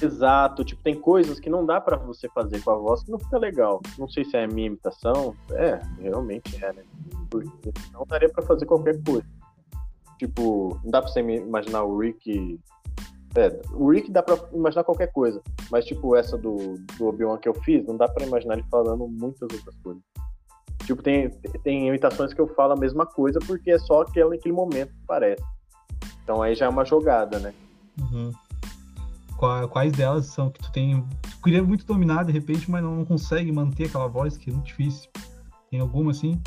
[0.01, 3.19] Exato, tipo, tem coisas que não dá para você fazer com a voz que não
[3.19, 3.81] fica legal.
[3.99, 5.35] Não sei se é a minha imitação.
[5.51, 6.83] É, realmente é, né?
[7.29, 9.27] Porque não daria para fazer qualquer coisa.
[10.17, 12.59] Tipo, não dá pra você imaginar o Rick.
[13.35, 15.39] É, o Rick dá pra imaginar qualquer coisa.
[15.69, 19.07] Mas, tipo, essa do, do Obi-Wan que eu fiz, não dá para imaginar ele falando
[19.07, 20.01] muitas outras coisas.
[20.85, 21.29] Tipo, tem,
[21.63, 25.05] tem imitações que eu falo a mesma coisa porque é só aquele, aquele momento que
[25.07, 25.43] parece.
[26.23, 27.53] Então aí já é uma jogada, né?
[27.99, 28.31] Uhum.
[29.69, 31.05] Quais delas são que tu tem.
[31.21, 34.67] Tu queria muito dominar de repente, mas não consegue manter aquela voz que é muito
[34.67, 35.09] difícil.
[35.69, 36.41] Tem alguma assim?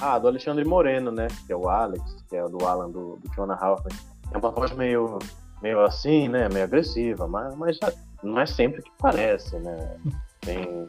[0.00, 1.26] Ah, do Alexandre Moreno, né?
[1.46, 3.96] Que é o Alex, que é o do Alan do, do Fiona Hoffman.
[4.32, 5.18] É uma voz meio,
[5.60, 6.48] meio assim, né?
[6.48, 7.78] Meio agressiva, mas, mas
[8.22, 9.96] não é sempre que parece, né?
[10.40, 10.88] Tem,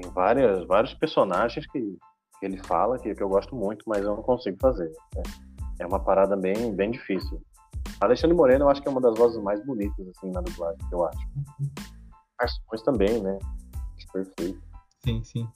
[0.00, 1.80] tem várias, vários personagens que,
[2.38, 4.90] que ele fala que, que eu gosto muito, mas eu não consigo fazer.
[5.16, 5.22] É,
[5.82, 7.40] é uma parada bem, bem difícil.
[8.00, 11.04] Alexandre Moreno eu acho que é uma das vozes mais bonitas assim na dublagem, eu
[11.04, 11.18] acho.
[12.38, 13.38] Arções também, né?
[14.12, 14.60] Perfeito.
[15.04, 15.48] Sim, sim.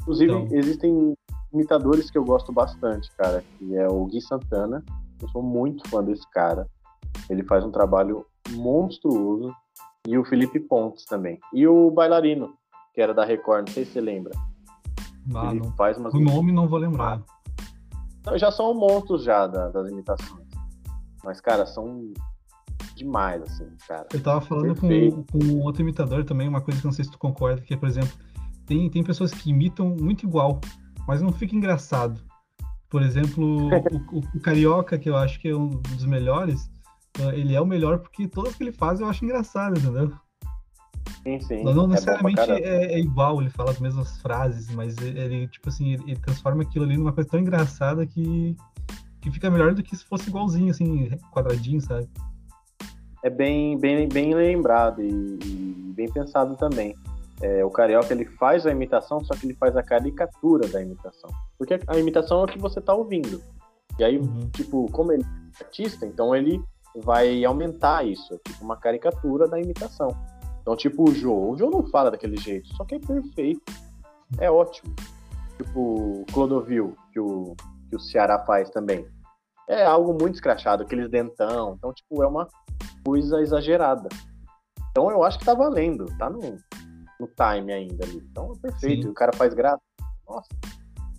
[0.00, 0.58] Inclusive, então...
[0.58, 1.14] existem
[1.52, 4.84] imitadores que eu gosto bastante, cara, que é o Gui Santana.
[5.20, 6.68] Eu sou muito fã desse cara.
[7.30, 9.54] Ele faz um trabalho monstruoso.
[10.06, 11.38] E o Felipe Pontes também.
[11.54, 12.52] E o bailarino,
[12.92, 14.32] que era da Record, não sei se você lembra.
[15.34, 15.72] Ah, ele não.
[15.72, 16.12] faz umas...
[16.14, 17.22] O nome não vou lembrar.
[18.24, 20.46] Não, já são monstros já da, das imitações.
[21.24, 22.12] Mas, cara, são
[22.94, 24.06] demais, assim, cara.
[24.12, 27.18] Eu tava falando com, com outro imitador também, uma coisa que não sei se tu
[27.18, 28.12] concorda, que é, por exemplo,
[28.66, 30.60] tem, tem pessoas que imitam muito igual,
[31.06, 32.20] mas não fica engraçado.
[32.88, 36.70] Por exemplo, o, o, o, Carioca, que eu acho que é um dos melhores,
[37.18, 40.12] eh, ele é o melhor porque todas que ele faz eu acho engraçado, entendeu?
[41.22, 41.62] Sim, sim.
[41.62, 45.68] Não, não é necessariamente é, é, igual, ele fala as mesmas frases, mas ele, tipo
[45.68, 48.56] assim, ele, ele, transforma aquilo ali numa coisa tão engraçada que,
[49.20, 52.08] que fica melhor do que se fosse igualzinho, assim, quadradinho, sabe?
[53.22, 56.94] É bem, bem, bem lembrado e, e bem pensado também.
[57.40, 61.30] É, o Carioca ele faz a imitação, só que ele faz a caricatura da imitação.
[61.56, 63.40] Porque a imitação é o que você está ouvindo.
[63.98, 64.48] E aí, uhum.
[64.50, 66.62] tipo, como ele é artista, então ele
[66.96, 70.08] vai aumentar isso, tipo uma caricatura da imitação.
[70.62, 71.52] Então, tipo o Joe.
[71.52, 73.72] O Joe não fala daquele jeito, só que é perfeito.
[74.38, 74.94] É ótimo.
[75.56, 77.54] tipo o Clodovil, que o,
[77.90, 79.06] que o Ceará faz também.
[79.68, 81.74] É algo muito escrachado, aqueles dentão.
[81.76, 82.48] Então, tipo, é uma
[83.04, 84.08] coisa exagerada.
[84.90, 86.40] Então eu acho que tá valendo, tá no,
[87.18, 88.18] no time ainda ali.
[88.30, 89.02] Então é perfeito.
[89.04, 89.08] Sim.
[89.08, 89.82] O cara faz graça.
[90.28, 90.48] Nossa,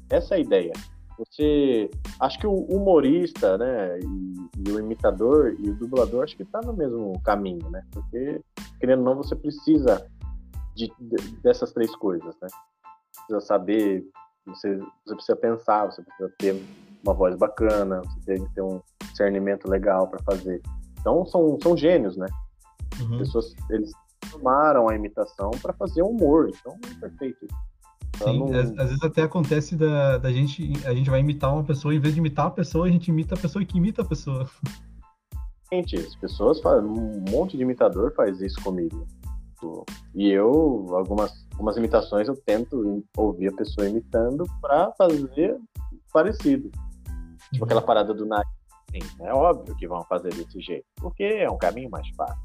[0.10, 0.74] essa é a ideia.
[1.18, 1.90] Você.
[2.20, 4.00] Acho que o humorista, né?
[4.00, 7.84] E, e o imitador e o dublador acho que tá no mesmo caminho, né?
[7.92, 8.42] Porque,
[8.80, 10.06] querendo ou não, você precisa
[10.76, 12.48] de, de- dessas três coisas, né?
[13.16, 14.04] Precisa saber,
[14.46, 16.64] você, você precisa pensar, você precisa ter
[17.04, 20.62] uma voz bacana, você tem que ter um discernimento legal para fazer.
[21.00, 22.26] Então são, são gênios, né?
[23.02, 23.18] Uhum.
[23.18, 23.92] pessoas eles
[24.32, 27.48] tomaram a imitação para fazer humor, então é perfeito.
[28.16, 31.54] Então, Sim, não- às, às vezes até acontece da, da gente, a gente vai imitar
[31.54, 34.02] uma pessoa, em vez de imitar a pessoa, a gente imita a pessoa que imita
[34.02, 34.50] a pessoa.
[35.72, 39.08] Gente, as pessoas fazem, um monte de imitador faz isso comigo.
[40.14, 45.58] E eu, algumas, algumas imitações, eu tento ouvir a pessoa imitando para fazer
[46.12, 46.70] parecido.
[47.52, 48.48] Tipo aquela parada do nariz.
[48.92, 52.44] Sim, é óbvio que vão fazer desse jeito, porque é um caminho mais fácil.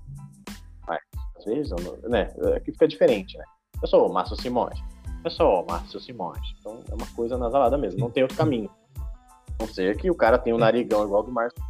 [0.87, 1.01] Mas,
[1.37, 3.45] às vezes, não- né, é que fica diferente, né?
[3.83, 4.79] Eu sou o Márcio Simões.
[5.25, 6.55] O Márcio Simões.
[6.59, 8.71] Então é uma coisa nasalada mesmo, não tem outro caminho.
[8.97, 11.61] A não ser que o cara tenha um narigão igual ao do Márcio.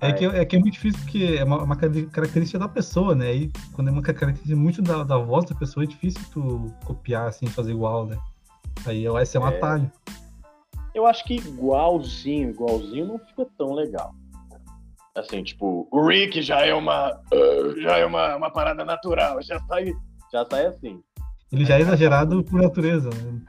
[0.00, 3.34] É que, é que é muito difícil porque é uma, uma característica da pessoa, né?
[3.34, 7.28] E quando é uma característica muito da, da voz da pessoa, é difícil tu copiar
[7.28, 8.16] assim, fazer igual, né?
[8.86, 9.56] Aí esse é um É.
[9.56, 9.92] atalho.
[10.94, 14.14] Eu acho que igualzinho, igualzinho não fica tão legal.
[15.14, 17.08] Assim, tipo, o Rick já é uma.
[17.08, 17.20] ah,
[17.82, 19.92] já é uma, uma parada natural, já sai,
[20.32, 21.02] já sai assim.
[21.52, 23.42] Ele já é exagerado por natureza, né?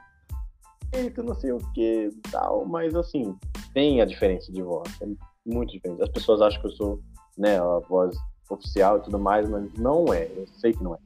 [0.92, 3.34] Eita, não sei o que tal, mas assim,
[3.72, 4.88] tem a diferença de voz.
[5.00, 5.06] É
[5.46, 6.02] muito diferente.
[6.02, 7.00] As pessoas acham que eu sou,
[7.38, 8.14] né, a voz
[8.50, 10.24] oficial e tudo mais, mas não é.
[10.36, 10.98] Eu sei que não é.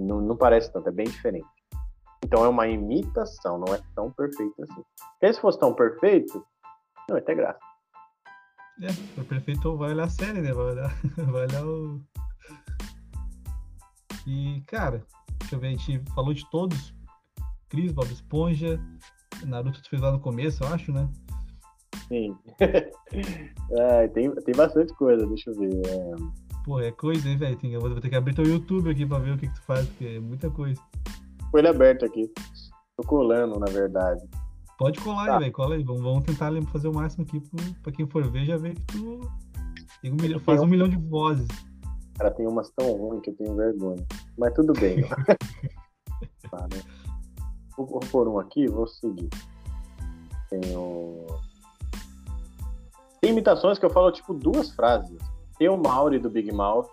[0.00, 1.46] Não, não parece tanto, é bem diferente.
[2.24, 4.82] Então é uma imitação, não é tão perfeito assim.
[5.12, 6.44] Porque se fosse tão perfeito,
[7.08, 7.58] não ia ter graça.
[8.82, 10.52] É, o prefeito vai olhar a série, né?
[10.52, 12.00] Vai olhar, vai olhar o.
[14.26, 15.04] E, cara,
[15.50, 16.94] deixa eu ver, a gente falou de todos.
[17.68, 18.80] Cris, Bob Esponja,
[19.46, 21.08] Naruto tu fez lá no começo, eu acho, né?
[22.08, 22.36] Sim.
[23.98, 25.70] Ai, tem, tem bastante coisa, deixa eu ver.
[25.86, 26.14] É,
[26.64, 27.58] Pô, é coisa, hein, velho?
[27.62, 29.86] Eu vou ter que abrir teu YouTube aqui pra ver o que, que tu faz,
[29.88, 30.80] porque é muita coisa.
[31.50, 32.30] com ele aberto aqui.
[32.96, 34.20] Tô colando, na verdade.
[34.78, 35.32] Pode colar Tá.
[35.34, 35.52] aí, velho.
[35.52, 35.82] Cola aí.
[35.84, 38.82] Vamos, vamos tentar fazer o máximo aqui pro, pra quem for ver já ver que
[38.86, 39.20] tu
[40.04, 41.46] um milhão- faz um milhão de vozes.
[42.20, 44.06] Cara, tem umas tão ruins que eu tenho vergonha.
[44.36, 44.98] Mas tudo bem.
[46.50, 46.82] Tá, né?
[47.76, 49.28] Vou, pôr um aqui vou seguir.
[50.50, 51.24] Tenho.
[53.20, 55.16] Tem imitações que eu falo, tipo, duas frases.
[55.58, 56.88] Tem o Mauri do Big Mouth,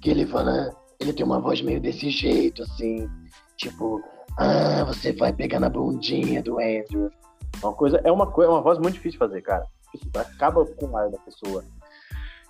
[0.00, 3.08] que ele fala, ele tem uma voz meio desse jeito, assim,
[3.56, 4.02] tipo,
[4.38, 7.08] ah, você vai pegar na bundinha do Andrew.
[7.62, 9.64] Uma coisa, é uma, coi- é uma voz muito difícil de fazer, cara.
[10.16, 11.64] Acaba com o ar da pessoa.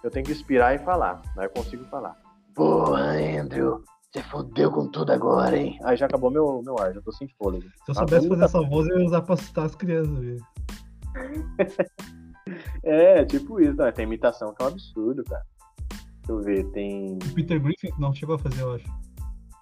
[0.07, 2.17] Eu tenho que inspirar e falar, aí eu consigo falar.
[2.55, 5.81] Porra, Andrew, você fodeu com tudo agora, hein?
[5.83, 7.65] Aí já acabou meu, meu ar, já tô sem fôlego.
[7.85, 10.47] Se eu soubesse fazer essa voz, eu ia usar pra assustar as crianças, velho.
[12.85, 13.91] É, tipo isso, né?
[13.91, 15.43] Tem imitação que é um absurdo, cara.
[15.91, 17.15] Deixa eu ver, tem.
[17.15, 18.87] O Peter Griffin não chegou a fazer, eu acho.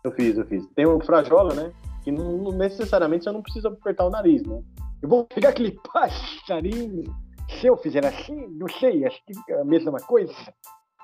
[0.04, 0.66] Eu fiz, eu fiz.
[0.74, 1.72] Tem o Frajola, né?
[2.02, 4.62] Que não, não necessariamente você não precisa apertar o nariz, né?
[5.00, 7.04] Eu vou pegar aquele passarinho.
[7.48, 10.32] Se eu fizer assim, não sei, acho que é a mesma coisa.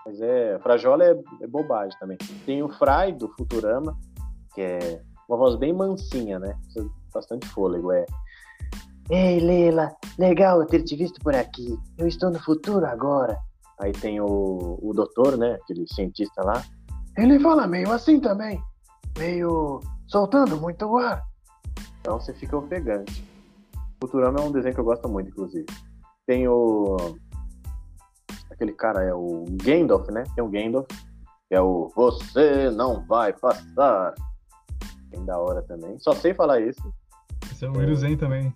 [0.06, 2.16] Mas é, Frajola é, é bobagem também.
[2.46, 3.96] Tem o Fry do Futurama,
[4.54, 6.58] que é uma voz bem mansinha, né?
[7.12, 8.04] Bastante fôlego, é.
[9.10, 11.76] Ei, Leila, legal eu ter te visto por aqui.
[11.98, 13.36] Eu estou no futuro agora.
[13.80, 15.58] Aí tem o, o doutor, né?
[15.62, 16.62] Aquele cientista lá.
[17.16, 18.62] Ele fala meio assim também.
[19.18, 21.22] Meio soltando muito ar.
[22.00, 23.24] Então você fica ofegante.
[24.00, 25.66] Futurama é um desenho que eu gosto muito, inclusive.
[26.30, 26.96] Tem o.
[28.52, 30.22] Aquele cara é o Gandalf, né?
[30.36, 30.86] Tem o Gandalf,
[31.48, 34.14] que é o Você não vai passar.
[35.08, 35.98] Bem da hora também.
[35.98, 36.80] Só sei falar isso.
[37.50, 38.54] Esse é o Will Zen também.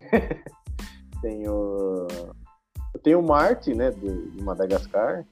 [1.22, 2.08] Tem o.
[3.04, 3.92] Tem o Marty, né?
[3.92, 5.24] Do, de Madagascar.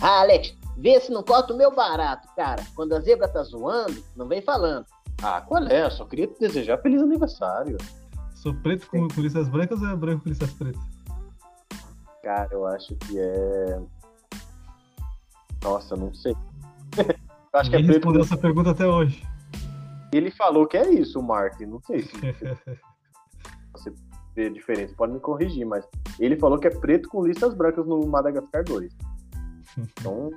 [0.00, 2.64] Ah, Alex, vê se não corta o meu barato, cara.
[2.76, 4.86] Quando a zebra tá zoando, não vem falando.
[5.20, 5.84] Ah, qual é?
[5.84, 7.76] Eu só queria te desejar feliz aniversário.
[8.36, 10.91] Sou preto com, com listas brancas ou é branco com listas pretas?
[12.22, 13.80] Cara, eu acho que é.
[15.62, 16.32] Nossa, não sei.
[17.52, 18.06] eu acho que é Ninguém preto.
[18.06, 19.26] respondeu essa pergunta até hoje.
[20.12, 21.64] Ele falou que é isso, o Martin.
[21.66, 22.12] Não sei se
[23.72, 23.92] você
[24.36, 24.94] vê a diferença.
[24.96, 25.84] Pode me corrigir, mas
[26.18, 28.94] ele falou que é preto com listas brancas no Madagascar 2.
[29.78, 30.30] Então,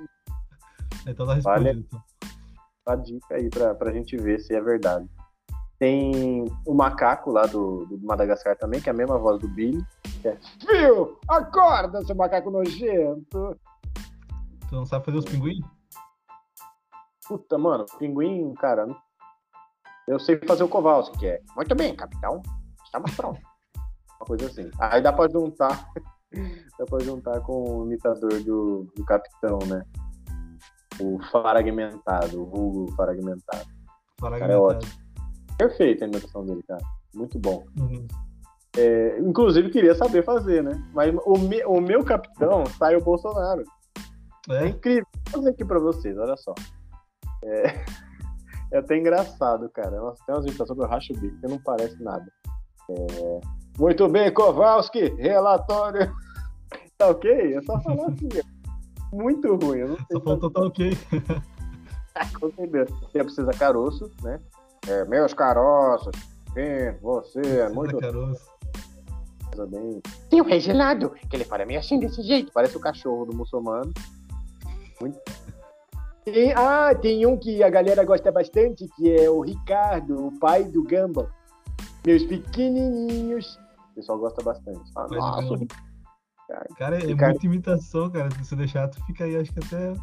[1.06, 1.64] então tá respondido.
[1.64, 1.86] Vale.
[1.86, 2.02] Então.
[2.86, 5.06] a dica aí pra, pra gente ver se é verdade.
[5.78, 9.84] Tem o macaco lá do, do Madagascar também, que é a mesma voz do Billy.
[10.22, 11.18] Que é, Viu?
[11.28, 13.56] Acorda, seu macaco nojento.
[14.68, 15.64] Tu não sabe fazer os pinguins?
[17.28, 18.86] Puta, mano, pinguim, cara.
[20.08, 21.40] Eu sei fazer o Kowalski, que é.
[21.54, 22.40] Muito bem, capitão.
[22.84, 23.42] Estamos prontos.
[24.18, 24.70] Uma coisa assim.
[24.78, 25.88] Aí dá pra juntar.
[26.78, 29.82] dá pra juntar com o imitador do, do capitão, né?
[31.00, 33.66] O fragmentado, o vulgo fragmentado.
[34.20, 35.05] Cara, é ótimo.
[35.58, 36.82] Perfeita a imitação dele, cara.
[37.14, 37.64] Muito bom.
[37.78, 38.06] Uhum.
[38.76, 40.72] É, inclusive, queria saber fazer, né?
[40.92, 43.64] Mas o, me- o meu capitão sai o Bolsonaro.
[44.50, 44.68] É É?
[44.68, 45.06] incrível.
[45.30, 46.54] Vou fazer aqui pra vocês, olha só.
[47.42, 47.84] É,
[48.72, 49.98] é até engraçado, cara.
[49.98, 52.26] Nossa, tem umas imitações que eu racho o bico, que não parece nada.
[52.90, 53.40] É,
[53.78, 56.12] Muito bem, Kowalski, relatório.
[56.98, 57.54] Tá ok?
[57.54, 58.28] É só falar assim.
[59.12, 60.96] Muito ruim, eu não sei Só faltou tá ok.
[62.40, 62.90] com certeza.
[63.02, 64.40] Você precisa caroço, né?
[64.88, 66.14] É, meus caroços,
[66.54, 67.98] sim, você é muito
[69.68, 70.02] bem.
[70.28, 73.92] Tem o Reginaldo, que ele fala meio assim desse jeito, parece o cachorro do muçulmano.
[75.00, 75.18] Muito.
[76.26, 80.64] E, ah, tem um que a galera gosta bastante, que é o Ricardo, o pai
[80.64, 81.28] do Gumball.
[82.04, 83.58] Meus pequenininhos.
[83.92, 84.80] O pessoal gosta bastante.
[84.96, 85.66] Ah, nossa.
[86.76, 87.32] Cara, é Ricardo.
[87.32, 88.30] muita imitação, cara.
[88.30, 89.94] Se você deixar, tu fica aí, acho que até.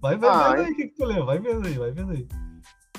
[0.00, 1.24] Vai, vai Ah, vendo aí o que, que tu leu.
[1.24, 2.28] Vai vendo aí, vai vendo aí.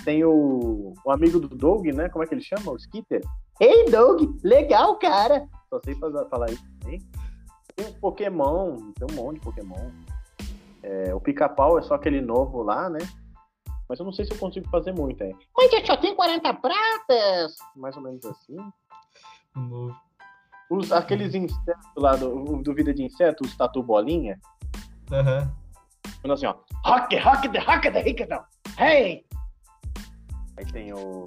[0.04, 2.10] Tem o, o amigo do Doug, né?
[2.10, 2.72] Como é que ele chama?
[2.72, 3.22] O Skitter.
[3.60, 5.48] Ei, Doug, legal, cara.
[5.70, 7.00] Só sei fazer- falar isso também.
[7.76, 9.92] Tem os Pokémon, tem um monte de Pokémon.
[10.82, 13.00] É, o pica-pau é só aquele novo lá, né?
[13.88, 15.32] Mas eu não sei se eu consigo fazer muito, é.
[15.58, 17.56] Mas eu só tenho 40 pratas.
[17.76, 18.56] Mais ou menos assim.
[19.56, 19.96] Novo.
[20.70, 24.40] Os, aqueles insetos lá do, do Vida de Inseto, os tatu bolinha.
[25.12, 25.52] Aham.
[26.22, 26.56] Falando assim, ó.
[26.86, 28.44] Rock, rock, the rock, the ricketão.
[28.78, 29.26] Hey!
[30.60, 31.24] Aí tem o.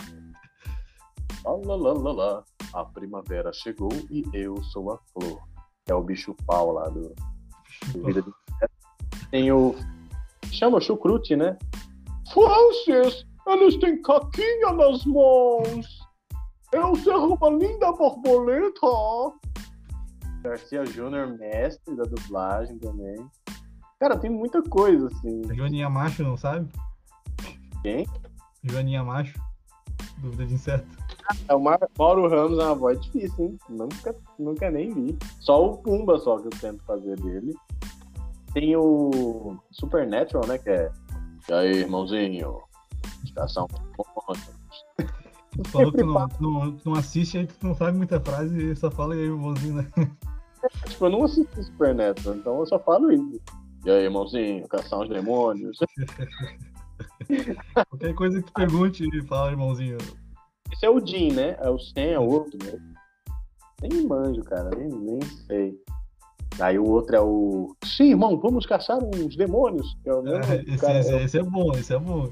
[1.44, 2.44] Lá.
[2.74, 5.40] A primavera chegou e eu sou a flor.
[5.84, 7.14] Que é o bicho pau lá do,
[7.92, 8.32] do Vida de.
[9.30, 9.74] Tem o.
[10.50, 11.56] Chama chucrute, né?
[12.32, 15.86] Francis, eles têm caquinha nas mãos.
[16.72, 18.86] Eu sou uma linda borboleta.
[20.42, 23.16] Garcia Júnior, mestre da dublagem também.
[23.98, 25.42] Cara, tem muita coisa, assim.
[25.54, 26.68] Joaninha Macho, não sabe?
[27.82, 28.06] Quem?
[28.64, 29.40] Joaninha Macho.
[30.18, 30.86] Dúvida de inseto.
[31.48, 33.58] É o Mar- Mauro Ramos é uma voz difícil, hein?
[33.68, 35.18] Nunca, nunca nem vi.
[35.40, 37.54] Só o Pumba só que eu tento fazer dele.
[38.52, 40.58] Tem o Supernatural, né?
[40.58, 40.92] Que é.
[41.48, 42.60] E aí, irmãozinho?
[43.24, 43.66] Estação.
[43.66, 48.76] Tu falou que tu não, não, não assiste, aí tu não sabe muita frase e
[48.76, 49.90] só fala aí, irmãozinho, né?
[50.86, 53.40] tipo, eu não assisti Supernatural, então eu só falo isso.
[53.84, 54.66] E aí, irmãozinho?
[54.68, 55.78] Caçar uns demônios.
[57.88, 59.98] Qualquer coisa que tu pergunte, fala, irmãozinho.
[60.72, 61.56] Esse é o Jim, né?
[61.60, 62.78] É o Sam, é o outro, né?
[63.82, 65.74] Nem manjo, cara, nem, nem sei.
[66.60, 67.74] Aí o outro é o.
[67.84, 69.96] Sim, irmão, vamos caçar uns demônios.
[70.04, 72.30] É o mesmo É, esse, cara, esse- é- esse é bom, esse é bom.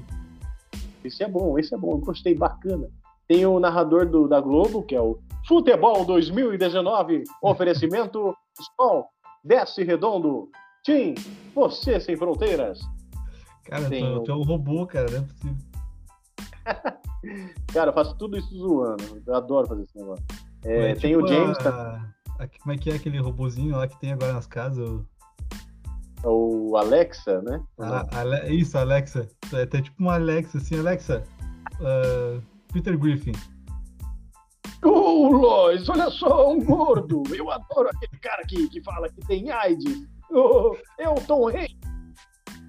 [1.03, 2.87] Esse é bom, esse é bom, eu gostei, bacana.
[3.27, 8.35] Tem o narrador do, da Globo, que é o Futebol 2019, oferecimento
[8.79, 9.07] Sol,
[9.43, 10.49] desce redondo,
[10.85, 11.15] Tim,
[11.55, 12.79] você sem fronteiras.
[13.71, 15.55] Cara, Tem tu, o- tu é um robô, cara, não é possível.
[17.73, 20.25] Cara, eu faço tudo isso zoando, eu adoro fazer esse negócio.
[20.65, 23.75] É, É tem tipo o James, a- tá- a- como é que é aquele robozinho
[23.77, 24.89] lá que tem agora nas casas?
[26.25, 27.63] O- o Alexa, né?
[27.79, 29.27] a- Ale- isso, Alexa.
[29.53, 31.23] É, tem tipo uma Alexa, assim, Alexa.
[31.79, 32.41] ah,
[32.73, 33.31] Peter Griffin.
[34.83, 37.23] Ô, Lois, olha só, um gordo.
[37.33, 40.07] Eu adoro aquele cara que, que fala que tem AIDS.
[40.29, 41.75] Eu Tom Hanks.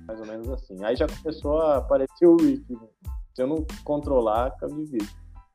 [0.06, 0.82] Mais ou menos assim.
[0.84, 2.64] Aí já começou a aparecer o Rick.
[2.72, 2.88] né?
[3.34, 5.08] Se eu não controlar, fica difícil.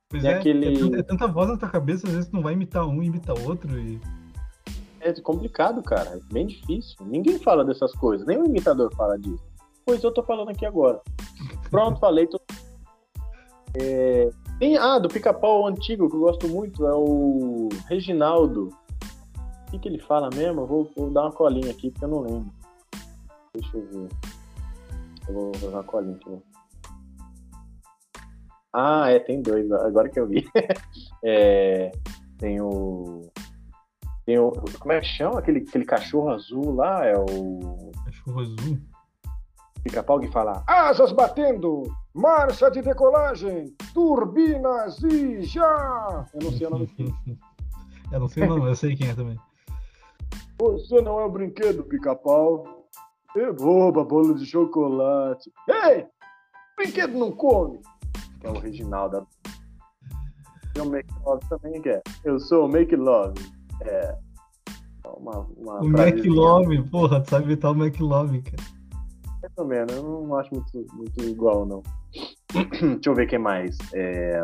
[0.10, 2.36] Pois Tem é, aquele- é, tanta, é tanta voz na tua cabeça, às vezes tu
[2.36, 3.78] não vai imitar um imita outro.
[3.78, 4.00] E...
[5.02, 6.10] É complicado, cara.
[6.12, 6.96] É bem difícil.
[7.06, 8.26] Ninguém fala dessas coisas.
[8.26, 9.44] Nem o imitador fala disso.
[9.86, 11.02] Pois eu tô falando aqui agora.
[11.70, 12.28] Pronto, falei.
[12.28, 12.40] Tô...
[13.80, 14.30] É,
[14.60, 18.74] Tem, ah, do pica-pau antigo, que eu gosto muito, é o Reginaldo.
[19.68, 20.62] O que, que ele fala mesmo?
[20.62, 22.52] Eu vou, vou dar uma colinha aqui, porque eu não lembro.
[23.54, 24.08] Deixa eu ver.
[25.28, 26.30] Eu vou dar uma colinha aqui.
[26.30, 26.42] né?
[28.74, 30.48] Ah, é, tem dois, agora que eu vi.
[31.24, 31.92] É,
[32.38, 33.32] tem o.
[34.24, 34.52] Tem o.
[34.80, 35.40] Como é que chama?
[35.40, 37.04] Aquele, aquele cachorro azul lá?
[37.04, 37.92] É o.
[38.06, 38.78] Cachorro azul.
[39.84, 40.64] Pica-pau que fala.
[40.68, 46.26] Asas batendo, marcha de decolagem, turbinas e já!
[46.34, 46.90] Eu não sei o nome
[48.12, 49.40] eu não sei o nome, eu sei quem é também.
[50.60, 52.77] Você não é o brinquedo, pica-pau.
[53.38, 55.52] É boba, bolo de chocolate.
[55.70, 56.08] Ei!
[56.76, 57.80] Brinquedo não come!
[58.40, 59.28] Que é o Reginaldo.
[60.74, 62.02] Tem o Make Love também, que é.
[62.24, 63.40] Eu sou o Make Love.
[63.82, 64.18] É.
[65.18, 68.64] Uma, uma O Mac Love, porra, tu sabe imitar o Mac Love, cara.
[69.42, 71.82] Mais ou menos, eu não acho muito, muito igual, não.
[72.54, 73.78] Deixa eu ver o que mais.
[73.94, 74.44] É,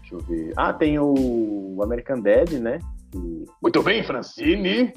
[0.00, 0.52] Deixa eu ver.
[0.56, 2.78] Ah, tem o American Dad, né?
[3.10, 4.92] Que- Muito bem, Francine.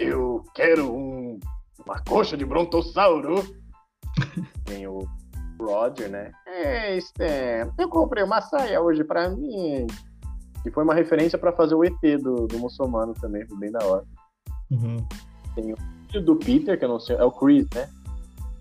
[0.00, 1.38] Eu quero um,
[1.84, 3.34] uma coxa de brontossauro.
[4.64, 5.06] Tem o
[5.60, 6.32] Roger, né?
[6.46, 9.86] É, Stan, eu comprei uma saia hoje pra mim.
[10.62, 13.84] Que foi uma referência pra fazer o ET do, do muçulmano também, foi bem da
[13.84, 14.04] hora.
[14.70, 14.96] Uhum.
[16.10, 17.86] filho do Peter, que eu não sei, é o Chris, né?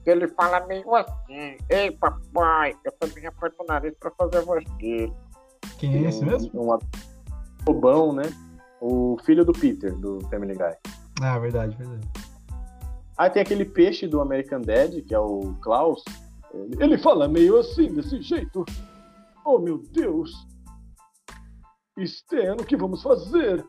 [0.06, 1.56] Ele fala meio assim.
[1.70, 4.44] Ei, papai, eu também aperto o nariz pra fazer
[4.78, 5.14] dele.
[5.78, 6.74] Quem é esse um, mesmo?
[6.74, 6.80] Um
[7.64, 8.24] bobão, né?
[8.82, 10.99] O filho do Peter, do Family Guy.
[11.22, 12.08] Ah, verdade, verdade.
[13.18, 16.04] Aí tem aquele peixe do American Dad, que é o Klaus.
[16.54, 18.64] Ele, Ele fala meio assim, desse jeito.
[19.46, 20.32] Oh, meu Deus.
[21.98, 23.66] Stan, o que vamos fazer?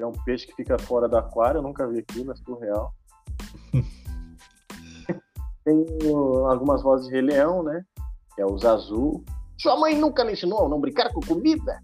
[0.00, 2.94] é um peixe que fica fora do aquário, eu nunca vi aquilo, é surreal.
[5.64, 5.86] tem
[6.48, 7.84] algumas vozes de Rei Leão, né?
[8.34, 9.24] Que é o Zazu.
[9.58, 11.80] Sua mãe nunca lhe ensinou a não brincar com comida?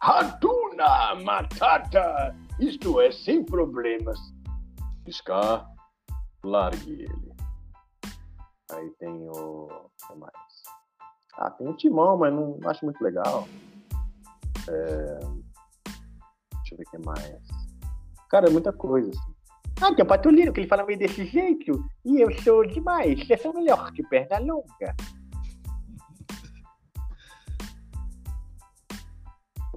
[0.00, 2.36] Hatuna Matata.
[2.60, 4.16] Isto é sem problemas.
[5.12, 5.68] Scar,
[6.44, 7.36] largue ele.
[8.72, 9.66] Aí tem o.
[9.66, 10.32] O que mais?
[11.34, 13.46] Ah, tem o Timão, mas não acho muito legal.
[14.68, 15.18] É,
[16.66, 17.38] Deixa eu ver o que mais.
[18.28, 19.08] Cara, é muita coisa.
[19.10, 19.34] Assim.
[19.80, 21.84] Ah, tem o Patolino, que ele fala meio desse jeito.
[22.04, 24.94] E eu sou demais, você é melhor que perna longa.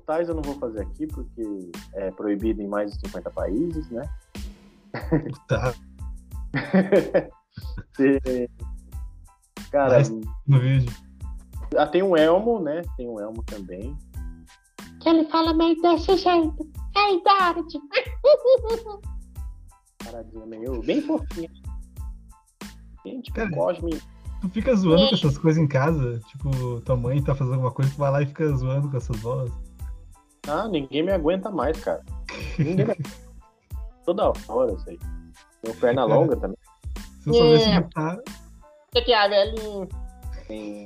[0.05, 4.01] Tais eu não vou fazer aqui porque é proibido em mais de 50 países, né?
[5.47, 5.73] Tá,
[9.71, 10.09] Cara, Mas-
[10.47, 10.91] no vídeo.
[11.77, 12.81] ah, tem um Elmo, né?
[12.97, 13.95] Tem um Elmo também.
[14.99, 16.67] Que ele fala meio desse jeito.
[16.95, 17.79] Ei, Dorothy.
[20.03, 21.49] Paradinha meio bem fofinha.
[23.03, 24.01] Bem tipo Cara, Cosme.
[24.41, 26.19] Tu fica zoando com essas coisas em casa?
[26.29, 29.17] Tipo, tua mãe tá fazendo alguma coisa, tu vai lá e fica zoando com essas
[29.17, 29.51] bolas.
[30.47, 32.01] Ah, ninguém me aguenta mais, cara.
[32.57, 32.95] Ninguém me...
[34.09, 34.99] Toda hora isso aí.
[35.61, 36.57] Tem o perna longa também.
[37.21, 37.75] Se eu soubesse É.
[37.75, 38.17] imitar.
[38.17, 39.87] O que, é, velhinho?
[40.47, 40.85] Tem.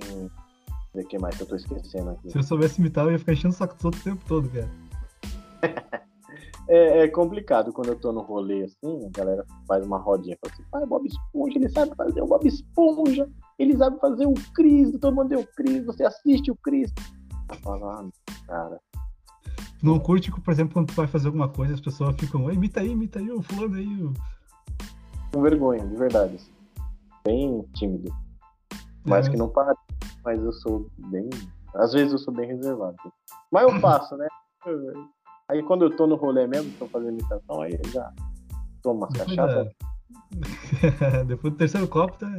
[0.94, 2.32] Ver que mais que eu tô esquecendo aqui.
[2.32, 4.50] Se eu soubesse imitar, eu ia ficar enchendo o saco dos outros o tempo todo,
[4.50, 4.70] cara.
[6.70, 10.54] É, é complicado quando eu tô no rolê assim, a galera faz uma rodinha fala
[10.54, 14.98] assim, pai, Bob Esponja, ele sabe fazer o Bob Esponja, ele sabe fazer o Cris,
[14.98, 16.90] todo mundo deu o Cris, você assiste o Cris.
[17.50, 18.10] Eu falo, ah,
[18.48, 18.80] cara.
[19.84, 22.54] Tu não curte, por exemplo, quando tu vai fazer alguma coisa, as pessoas ficam, "Oi,
[22.54, 24.02] imita aí, imita aí, o fulano aí.
[24.02, 24.14] o-"
[25.34, 26.36] Com vergonha, de verdade.
[26.36, 26.52] assim.
[27.26, 28.10] Bem tímido.
[29.06, 29.76] Mas É, que não para.
[30.24, 31.30] Mas eu sou bem.
[31.76, 32.96] Às vezes eu sou bem reservado.
[33.52, 34.26] Mas eu faço, né?
[35.50, 38.10] Aí quando eu tô no rolê mesmo, tô fazendo imitação, aí eu já
[38.82, 39.68] tomo umas Depois, cachaças.
[41.12, 41.24] da...
[41.28, 42.32] Depois do terceiro copo, tá...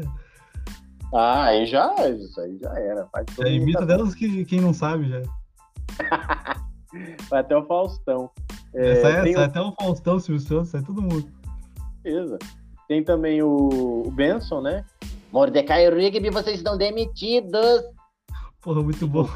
[1.12, 3.06] Ah, aí já, isso aí já era.
[3.08, 5.20] Faz já imita delas que quem não sabe já.
[7.28, 8.30] Vai até o Faustão.
[8.74, 9.46] É, sai, tem sai o...
[9.46, 11.30] até o Faustão, Silvio Santos, sai todo mundo.
[12.02, 12.38] Beleza.
[12.88, 14.84] Tem também o, o Benson, né?
[15.32, 17.82] Mordecai e Rigby, vocês estão demitidos.
[18.60, 19.28] Porra, muito bom.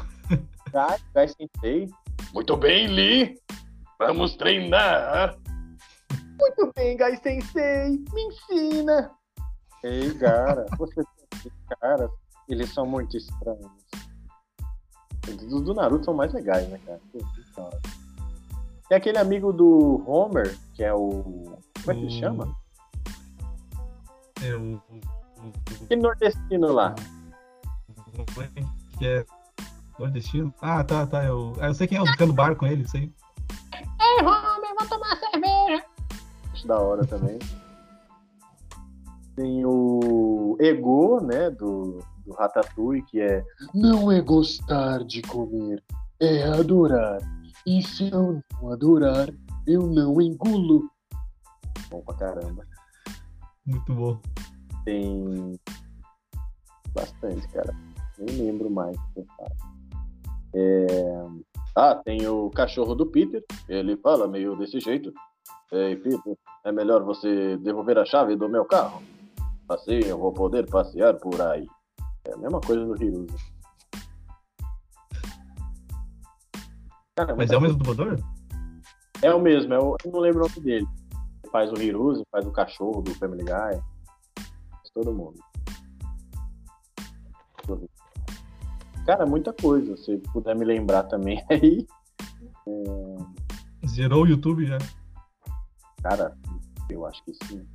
[0.71, 1.89] Gai, Gai Sensei.
[2.33, 3.35] Muito bem, Lee.
[3.97, 5.35] Vamos treinar.
[6.39, 8.03] Muito bem, Gai Sensei.
[8.13, 9.11] Me ensina.
[9.83, 10.65] Ei, cara.
[10.77, 11.03] Você
[11.79, 12.09] cara,
[12.47, 13.71] eles são muito estranhos.
[15.27, 16.99] Os do Naruto são mais legais, né, cara?
[17.11, 17.19] Que
[17.59, 17.79] hora.
[18.87, 21.23] Tem aquele amigo do Homer, que é o.
[21.83, 22.55] Como é que ele O- chama?
[24.41, 24.81] É o.
[25.83, 26.95] Aquele nordestino lá.
[28.17, 29.25] o- Que é.
[29.99, 30.53] Nordestino?
[30.61, 31.23] Ah, tá, tá.
[31.25, 33.13] Eu, ah, eu sei quem é o ficando bar com ele, sei.
[33.73, 35.85] Ei, Homer, vou tomar cerveja.
[36.53, 37.37] Acho da hora também.
[39.35, 41.99] Tem o Ego, né, do,
[42.29, 45.83] do Ratatouille, que é Não é gostar de comer,
[46.19, 47.19] é adorar.
[47.65, 49.29] E se eu não adorar,
[49.67, 50.89] eu não engulo.
[51.89, 52.65] bom pra caramba.
[53.65, 54.19] Muito bom.
[54.85, 55.59] Tem
[56.93, 57.75] bastante, cara.
[58.17, 59.27] Nem lembro mais o que eu.
[60.55, 61.25] É...
[61.75, 63.43] Ah, tem o cachorro do Peter.
[63.67, 65.13] Ele fala meio desse jeito.
[65.71, 69.01] Ei, Peter, é melhor você devolver a chave do meu carro.
[69.67, 71.67] Assim eu vou poder passear por aí.
[72.29, 73.35] É a mesma coisa do Hiruza.
[77.15, 78.19] Cara, Mas é o mesmo dublador?
[79.21, 79.97] É o mesmo, é o...
[80.05, 80.87] eu não lembro o nome dele.
[81.43, 83.81] Ele faz o Hiruza, faz o cachorro do Family Guy.
[84.71, 85.39] Faz todo mundo.
[89.05, 89.97] Cara, muita coisa.
[89.97, 91.85] Se puder me lembrar também aí.
[93.87, 94.77] Zerou o YouTube já.
[96.01, 96.37] Cara,
[96.89, 97.67] eu acho que sim.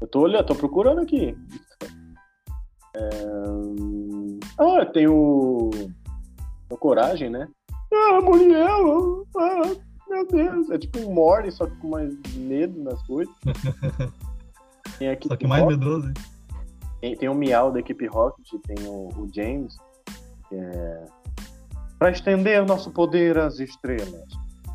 [0.00, 1.36] Eu tô olhando, tô procurando aqui.
[2.98, 4.50] É...
[4.58, 5.70] Ah, tem o.
[6.70, 7.48] o Coragem, né?
[7.92, 9.24] Ah, Muriel!
[9.36, 9.62] Ah,
[10.08, 10.70] meu Deus!
[10.70, 13.34] É tipo um Morty, só que com mais medo nas coisas.
[14.98, 16.08] Tem aqui Só que mais medroso.
[16.08, 16.14] hein?
[17.00, 19.76] Tem, tem o Miau da equipe Rocket, tem o, o James,
[20.52, 21.04] é.
[21.98, 24.26] Pra estender o nosso poder às estrelas.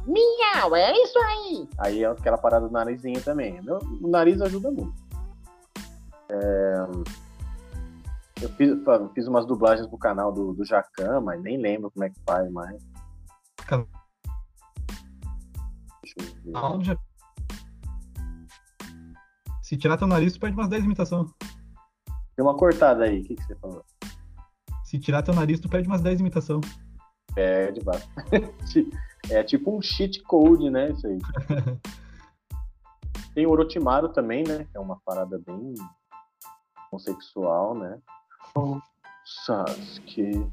[0.08, 1.68] Miau, é isso aí.
[1.78, 3.62] Aí é aquela parada do narizinho também.
[3.62, 4.94] Meu, o nariz ajuda muito.
[6.30, 6.88] É,
[8.44, 8.74] Eu fiz,
[9.14, 12.52] fiz umas dublagens pro canal do, do Jacan, mas nem lembro como é que faz
[12.52, 12.84] mais.
[13.66, 13.88] Can-
[19.62, 21.32] Se tirar teu nariz, tu perde umas 10 imitações.
[22.36, 23.86] Tem uma cortada aí, o que, que você falou?
[24.84, 26.66] Se tirar teu nariz, tu perde umas 10 imitações.
[27.34, 28.90] Perde bastante.
[29.30, 30.92] É tipo um cheat code, né?
[30.92, 31.18] Isso aí.
[33.34, 34.68] Tem o Orochimaru também, né?
[34.74, 35.74] É uma parada bem
[36.92, 38.00] homossexual, né?
[38.56, 38.80] Oh,
[39.46, 40.48] Sasuke,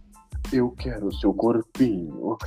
[0.50, 2.36] eu quero o seu corpinho.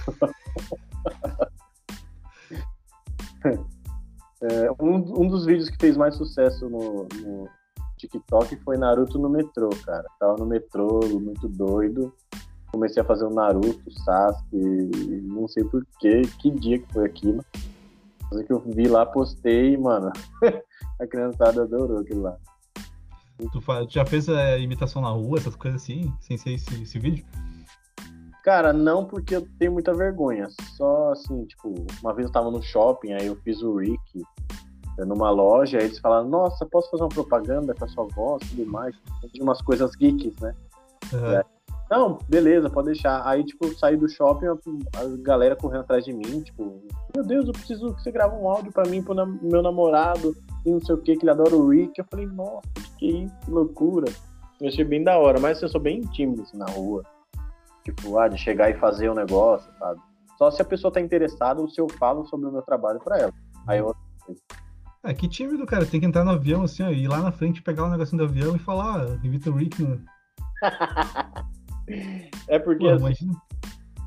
[4.45, 7.49] É, um, um dos vídeos que fez mais sucesso no, no
[7.97, 10.05] TikTok foi Naruto no metrô, cara.
[10.19, 12.13] Tava no metrô, muito doido.
[12.69, 14.57] Comecei a fazer o Naruto, Sasuke,
[15.23, 17.43] não sei por quê, que dia que foi aquilo.
[18.29, 20.11] Mas que eu vi lá, postei, mano.
[20.99, 22.37] a criançada adorou aquilo lá.
[23.51, 27.25] Tu, já fez a imitação na rua, essas coisas assim, sem ser esse, esse vídeo?
[28.43, 30.47] Cara, não porque eu tenho muita vergonha.
[30.75, 34.21] Só assim, tipo, uma vez eu tava no shopping, aí eu fiz o Rick
[34.99, 38.43] eh, numa loja, aí eles falaram, nossa, posso fazer uma propaganda com a sua voz
[38.43, 38.95] e tudo mais?
[39.31, 40.53] Tinha umas coisas geeks, né?
[41.13, 41.43] Aham.
[41.89, 43.21] Não, beleza, pode deixar.
[43.25, 46.81] Aí, tipo, eu saí do shopping, a galera correndo atrás de mim, tipo,
[47.15, 50.35] meu Deus, eu preciso que você grave um áudio pra mim, pro meu namorado,
[50.65, 51.93] e não sei o que, que ele adora o Rick.
[51.97, 52.61] Eu falei, nossa,
[52.97, 54.11] que isso, que loucura.
[54.61, 57.03] Eu achei bem da hora, mas eu sou bem tímido assim, na rua.
[57.83, 59.99] Tipo, ah, de chegar e fazer o negócio, sabe?
[60.37, 63.17] Só se a pessoa tá interessada ou se eu falo sobre o meu trabalho pra
[63.17, 63.33] ela.
[63.67, 63.93] Aí eu,
[65.03, 65.85] É, que tímido, cara.
[65.85, 68.29] Tem que entrar no avião, assim, ó, ir lá na frente, pegar o negocinho do
[68.29, 69.83] avião e falar, ah, invita o Rick.
[69.83, 69.99] No...
[72.47, 73.33] é porque Pô, assim, imagina.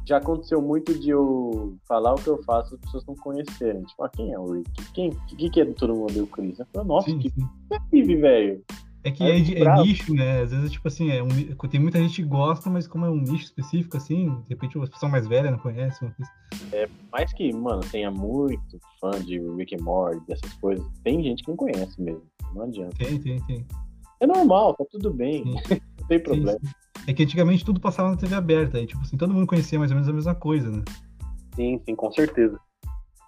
[0.06, 3.82] Já aconteceu muito de eu falar o que eu faço as pessoas não conhecerem.
[3.82, 4.92] Tipo, ah, quem é o Rick?
[4.92, 6.16] Quem que, que é do todo mundo?
[6.16, 6.58] Eu, Cris.
[6.58, 7.48] Eu falei, nossa, Sim, que sim.
[7.90, 8.64] vive, velho.
[9.02, 9.84] É que é, é bravo.
[9.84, 10.42] nicho, né?
[10.42, 11.28] Às vezes, tipo assim, é um,
[11.68, 14.86] tem muita gente que gosta, mas como é um nicho específico, assim, de repente a
[14.86, 16.04] pessoa mais velha não conhece.
[16.04, 16.90] Uma coisa.
[17.12, 21.48] Mais que, mano, tenha muito fã de Rick and Morty, dessas coisas, tem gente que
[21.48, 22.22] não conhece mesmo.
[22.52, 22.96] Não adianta.
[22.96, 23.66] Tem, tem, tem.
[24.18, 25.44] É normal, tá tudo bem.
[25.44, 25.52] Sim.
[26.00, 26.58] não tem Sim, problema.
[26.58, 26.85] sim.
[27.06, 29.90] É que antigamente tudo passava na TV aberta, aí, tipo assim, todo mundo conhecia mais
[29.90, 30.82] ou menos a mesma coisa, né?
[31.54, 32.58] Sim, sim, com certeza.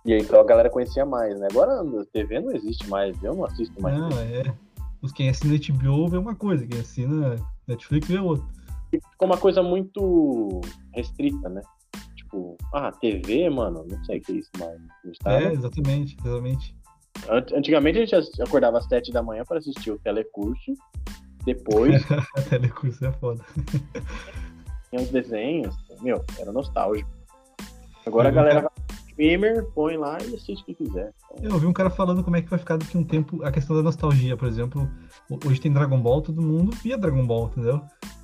[0.05, 1.47] E aí, então a galera conhecia mais, né?
[1.51, 3.97] Agora a TV não existe mais, eu não assisto mais.
[3.99, 4.55] Não, é.
[5.01, 8.45] Os quem assina HBO vê uma coisa, quem assina Netflix vê outra.
[8.91, 10.61] Ficou uma coisa muito
[10.95, 11.61] restrita, né?
[12.17, 14.79] Tipo, ah, TV, mano, não sei o que é isso mais.
[15.23, 16.77] Tá- É, exatamente, exatamente.
[17.29, 20.73] Ant- Antigamente a gente acordava às sete da manhã para assistir o telecurso.
[21.55, 22.03] Depois
[22.51, 23.43] telecurso é foda.
[24.91, 25.75] tinha os desenhos.
[26.03, 27.09] Meu, era nostálgico.
[28.07, 31.13] Agora a galera nunca- vai no streamer, põe lá e assiste o que quiser.
[31.33, 33.43] Então, Eu ouvi um cara falando como é que vai ficar daqui a um tempo
[33.45, 34.89] a questão da nostalgia, por exemplo.
[35.31, 37.81] ho- Hoje tem Dragon Ball, todo mundo via Dragon Ball, entendeu?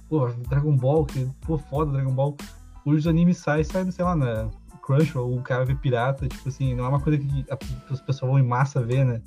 [0.08, 2.36] Pô, Dragon Ball, que, pô, foda Dragon Ball.
[2.84, 4.50] Hoje os animes saem, saem, sei lá, na
[4.82, 7.46] Crush, ou o cara vê pirata, tipo assim, não é uma coisa que
[7.90, 9.22] as pessoas vão em massa ver, né?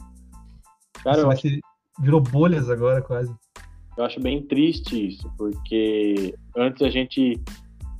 [1.04, 1.48] cara, eu acho,
[2.00, 3.34] virou bolhas agora, quase.
[3.98, 7.42] Eu acho bem triste isso, porque antes a gente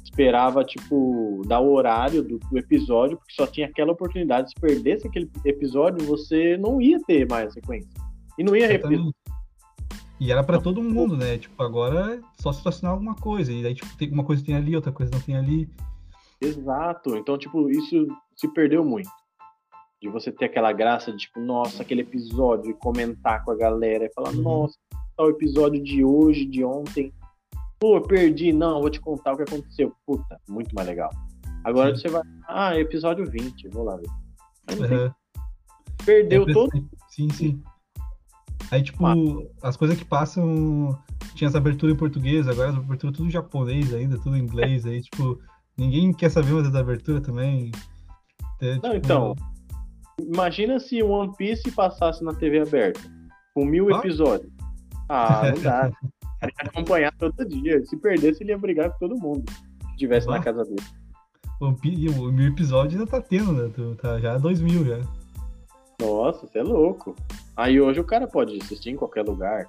[0.04, 4.50] esperava, tipo, dar o horário do, do episódio, porque só tinha aquela oportunidade.
[4.50, 7.90] Se perdesse aquele episódio, você não ia ter mais sequência.
[8.38, 8.94] E não ia repetir.
[8.94, 9.16] Exatamente.
[10.20, 11.38] E era pra todo mundo, né?
[11.38, 13.52] Tipo, agora é só se assinar alguma coisa.
[13.54, 15.70] E daí, tipo, tem uma coisa tem ali, outra coisa não tem ali.
[16.42, 17.16] Exato.
[17.16, 19.10] Então, tipo, isso se perdeu muito.
[20.02, 24.06] De você ter aquela graça de, tipo, nossa, aquele episódio, e comentar com a galera,
[24.06, 24.42] e falar, Uhum.
[24.42, 24.76] nossa,
[25.18, 27.12] tal episódio de hoje, de ontem.
[27.80, 29.94] Pô, perdi, não, vou te contar o que aconteceu.
[30.06, 31.10] Puta, muito mais legal.
[31.64, 32.02] Agora Sim.
[32.02, 35.12] você vai, ah, episódio 20, vou lá ver.
[36.06, 36.72] Perdeu É, todo.
[37.10, 37.62] Sim, sim.
[38.72, 39.16] Aí, tipo, Ah.
[39.64, 40.98] as coisas que passam.
[41.36, 44.86] Tinha essa abertura em português, agora as aberturas tudo em japonês ainda, tudo em inglês.
[44.86, 45.40] Aí, tipo,
[45.78, 47.72] ninguém quer saber mais da abertura também.
[48.60, 49.36] É, Não, tipo, então.
[50.20, 53.00] Imagina se One Piece passasse na TV aberta,
[53.54, 54.00] com mil Ah.
[54.00, 54.52] episódios.
[55.10, 55.92] Ah, não dá.
[56.42, 57.84] Ele ia acompanhar todo dia.
[57.86, 59.44] Se perdesse, ele ia brigar com todo mundo.
[59.92, 60.44] estivesse na Ah.
[60.44, 60.84] casa dele.
[61.60, 61.66] O,
[62.28, 63.72] o mil episódio ainda tá tendo, né?
[63.74, 65.00] Tu Tá já dois mil já.
[66.00, 67.16] Nossa, você é louco.
[67.56, 69.66] Aí hoje o cara pode assistir em qualquer lugar.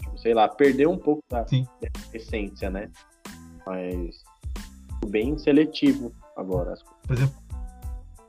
[0.00, 1.46] Tipo, sei lá, perder um pouco da
[2.12, 2.90] essência, né?
[3.66, 4.22] Mas
[5.06, 6.74] bem seletivo agora.
[7.06, 7.34] Por exemplo,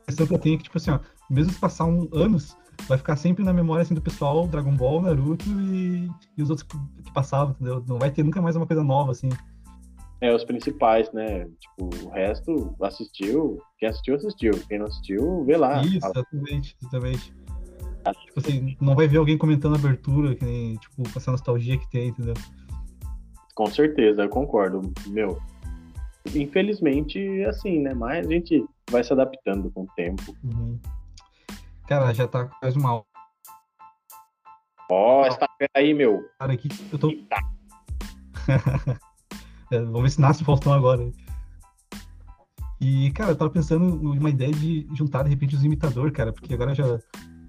[0.03, 0.99] a questão que eu tenho é que, tipo assim, ó,
[1.29, 2.55] mesmo se passar um, anos,
[2.87, 6.67] vai ficar sempre na memória assim, do pessoal Dragon Ball, Naruto e, e os outros
[6.67, 7.83] que, que passavam, entendeu?
[7.87, 9.29] Não vai ter nunca mais uma coisa nova, assim.
[10.21, 11.47] É, os principais, né?
[11.59, 13.59] Tipo, o resto assistiu.
[13.79, 14.51] Quem assistiu, assistiu.
[14.69, 15.81] Quem não assistiu, vê lá.
[15.81, 17.33] Isso, Fala, exatamente, exatamente.
[18.25, 21.77] Tipo assim, não vai ver alguém comentando a abertura, que nem, tipo, com essa nostalgia
[21.77, 22.33] que tem, entendeu?
[23.55, 24.91] Com certeza, eu concordo.
[25.07, 25.39] Meu,
[26.35, 27.93] infelizmente é assim, né?
[27.93, 30.35] Mas a gente vai se adaptando com o tempo.
[30.43, 30.79] Uhum.
[31.91, 33.05] Cara, já tá quase uma hora
[34.89, 36.25] Ó, essa fera aí, meu.
[36.39, 36.69] aqui.
[36.89, 37.09] Eu tô.
[39.69, 41.09] É, vamos ver se nasce o Faustão agora.
[42.79, 46.33] E, cara, eu tava pensando em uma ideia de juntar, de repente, os imitadores, cara,
[46.33, 46.85] porque agora já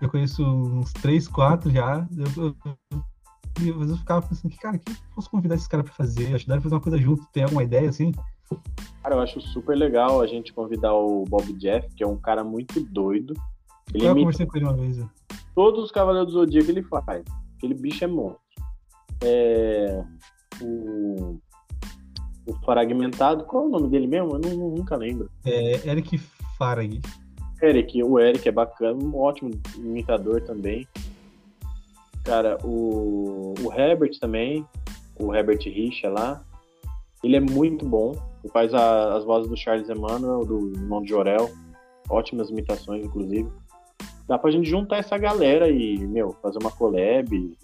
[0.00, 2.06] eu conheço uns três, quatro já.
[2.16, 3.04] Eu, eu, eu-
[3.60, 6.34] e às vezes eu ficava pensando que, cara, que posso convidar esses caras pra fazer?
[6.34, 7.26] Ajudar a fazer uma coisa junto.
[7.32, 8.12] Tem alguma ideia assim?
[9.02, 12.42] Cara, eu acho super legal a gente convidar o Bob Jeff, que é um cara
[12.44, 13.34] muito doido.
[13.94, 14.96] Ele Eu conversei com ele uma vez.
[14.98, 15.08] né?
[15.54, 17.22] todos os Cavaleiros do Zodíaco ele faz.
[17.56, 18.40] Aquele bicho é monstro.
[19.22, 20.02] É,
[20.62, 21.38] o,
[22.46, 24.32] o fragmentado, qual é o nome dele mesmo?
[24.32, 25.30] Eu não- nunca lembro.
[25.44, 26.18] É Eric
[26.58, 27.00] Farag.
[27.62, 30.88] Eric, o Eric é bacana, um ótimo imitador também.
[32.24, 34.66] Cara, o, o Herbert também,
[35.20, 36.42] o Herbert Richa lá,
[37.22, 38.12] ele é muito bom.
[38.42, 41.50] Ele faz a- as vozes do Charles Emmanuel, do irmão de Jorel.
[42.08, 43.48] Ótimas imitações, inclusive.
[44.32, 47.58] Dá pra gente juntar essa galera e, meu, fazer uma collab,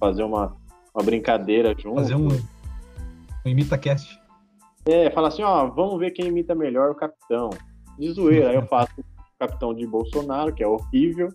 [0.00, 0.56] fazer uma,
[0.92, 2.00] uma brincadeira junto.
[2.00, 4.20] Fazer um, um ImitaCast.
[4.86, 7.50] É, fala assim, ó, vamos ver quem imita melhor o capitão.
[7.96, 11.32] De zoeira, aí eu faço o capitão de Bolsonaro, que é horrível.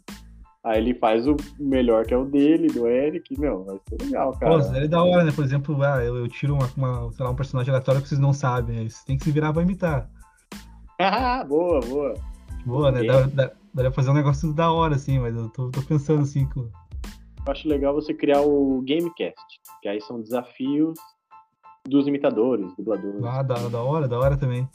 [0.61, 3.39] Aí ele faz o melhor, que é o dele, do Eric.
[3.39, 4.77] Meu, vai ser legal, Pô, cara.
[4.77, 5.31] é da hora, né?
[5.31, 8.33] Por exemplo, ah, eu, eu tiro uma, uma, lá, um personagem aleatório que vocês não
[8.33, 8.79] sabem.
[8.79, 10.09] Aí vocês têm que se virar pra imitar.
[10.97, 12.13] Ah, boa, boa.
[12.65, 13.03] Boa, né?
[13.03, 13.51] Dá, dá,
[13.83, 16.47] dá pra fazer um negócio da hora, assim, mas eu tô, tô pensando assim.
[16.55, 16.71] Eu
[17.47, 19.35] acho legal você criar o Gamecast,
[19.81, 20.97] que aí são desafios
[21.87, 23.23] dos imitadores, dubladores.
[23.23, 24.67] Ah, da, da hora, da hora também.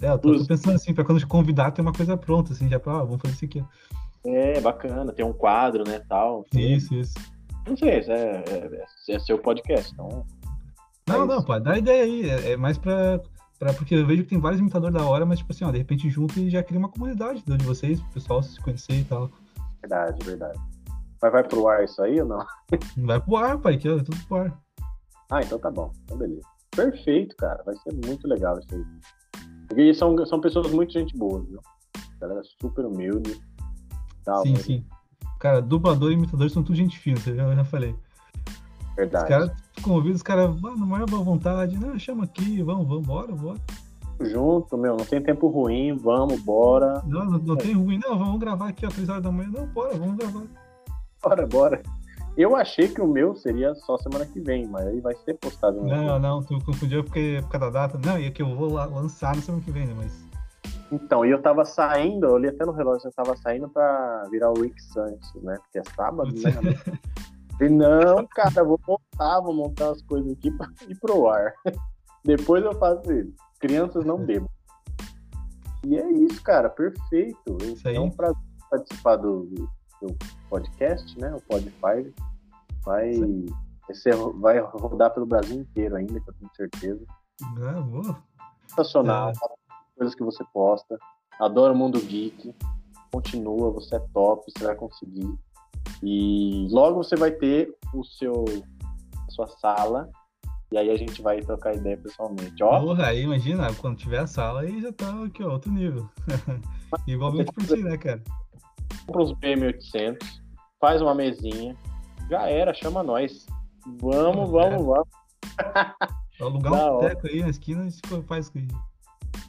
[0.00, 2.68] É, eu tô, tô pensando assim, pra quando te convidar ter uma coisa pronta, assim,
[2.68, 3.64] já pra, ah, vamos fazer isso aqui.
[4.24, 6.44] É, bacana, tem um quadro, né, tal.
[6.54, 7.14] Isso, isso.
[7.66, 10.24] Não sei, isso é, é, é seu podcast, então...
[11.08, 12.30] Não, É não, pô, dá ideia aí.
[12.30, 13.20] É, é mais pra,
[13.62, 13.72] pra.
[13.72, 16.10] Porque eu vejo que tem vários imitadores da hora, mas, tipo assim, ó, de repente
[16.10, 19.30] junta e já cria uma comunidade de vocês, o pessoal se conhecer e tal.
[19.80, 20.58] Verdade, verdade.
[21.22, 22.44] Mas vai pro ar isso aí ou não?
[22.96, 24.60] Vai pro ar, pai, que é tudo pro ar.
[25.30, 25.92] Ah, então tá bom.
[26.04, 26.42] Então beleza.
[26.74, 27.62] Perfeito, cara.
[27.64, 28.84] Vai ser muito legal isso aí.
[29.68, 31.60] Porque são, são pessoas muito gente boa, viu?
[32.20, 33.40] Galera super humilde.
[34.24, 34.84] Tal, sim, mas- sim.
[35.38, 37.96] Cara, dublador e imitador são tudo gente fina, eu já falei.
[38.92, 39.28] Os Verdade.
[39.28, 39.50] caras
[39.82, 43.58] convidam, os caras, na maior boa vontade, não, chama aqui, vamos, vamos, bora, bora.
[44.20, 47.02] Junto, meu, não tem tempo ruim, vamos, bora.
[47.06, 49.50] Não, não, não tem ruim, não, vamos gravar aqui, ó, três horas da manhã.
[49.52, 50.42] Não, bora, vamos gravar.
[51.22, 51.82] Bora, bora.
[52.36, 55.80] Eu achei que o meu seria só semana que vem, mas aí vai ser postado.
[55.80, 57.98] no- Não, não, tu confundiu porque por causa da data.
[58.06, 59.94] Não, e é que eu vou lançar na semana que vem, né?
[59.96, 60.24] Mas.
[60.90, 64.50] Então, e eu tava saindo, eu olhei até no relógio, eu tava saindo pra virar
[64.50, 65.56] o Rick Santos, né?
[65.62, 66.42] Porque é sábado, né?
[67.60, 71.52] E não, cara, vou montar, vou montar as coisas aqui pra ir pro ar.
[72.24, 73.32] Depois eu faço isso.
[73.58, 74.48] Crianças não bebam.
[75.84, 77.58] E é isso, cara, perfeito.
[77.62, 77.96] Isso aí.
[77.96, 79.44] É um prazer participar do,
[80.00, 80.16] do,
[80.48, 81.34] podcast, né?
[81.34, 82.14] O Podfire.
[82.84, 87.04] Vai, vai, ser- vai rodar pelo Brasil inteiro ainda, que eu tenho certeza.
[87.58, 88.16] Ah, vou.
[88.68, 89.30] Sensacional.
[89.30, 89.32] É.
[89.96, 90.98] Coisas que você posta.
[91.40, 92.54] Adoro o mundo geek.
[93.12, 95.28] Continua, você é top, você vai conseguir.
[96.02, 98.44] E logo você vai ter o seu
[99.28, 100.08] a sua sala.
[100.72, 102.62] E aí a gente vai trocar ideia pessoalmente.
[102.62, 106.08] Ó, Porra, aí imagina, quando tiver a sala aí já tá aqui, ó, outro nível.
[107.06, 108.22] Igualmente por ti, né, cara?
[109.06, 110.18] compra uns BM800,
[110.80, 111.76] faz uma mesinha.
[112.30, 113.46] Já era, chama nós.
[114.00, 115.08] Vamos, vamos, vamos.
[116.40, 117.08] Alugar Da um hora.
[117.10, 118.82] teco aí na esquina e faz com isso.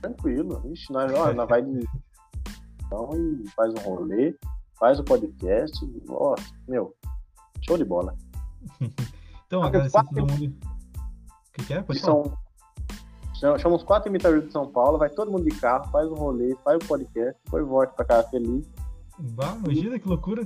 [0.01, 0.61] Tranquilo.
[0.71, 1.79] Ixi, nós, ó, nós vai de.
[2.85, 4.35] Então, e faz um rolê,
[4.79, 5.77] faz o podcast.
[6.09, 6.35] Ó,
[6.67, 6.93] meu,
[7.61, 8.15] show de bola.
[9.45, 10.55] Então, Ah, agradecer a quatro- todo mundo.
[10.65, 11.81] O que, que é?
[11.83, 11.99] Pode.
[11.99, 12.35] São...
[13.35, 16.55] chama- uns quatro imitadores de São Paulo, vai todo mundo de carro, faz um rolê,
[16.63, 18.67] faz o podcast, depois volta pra casa feliz.
[19.19, 20.43] Bah, imagina que loucura.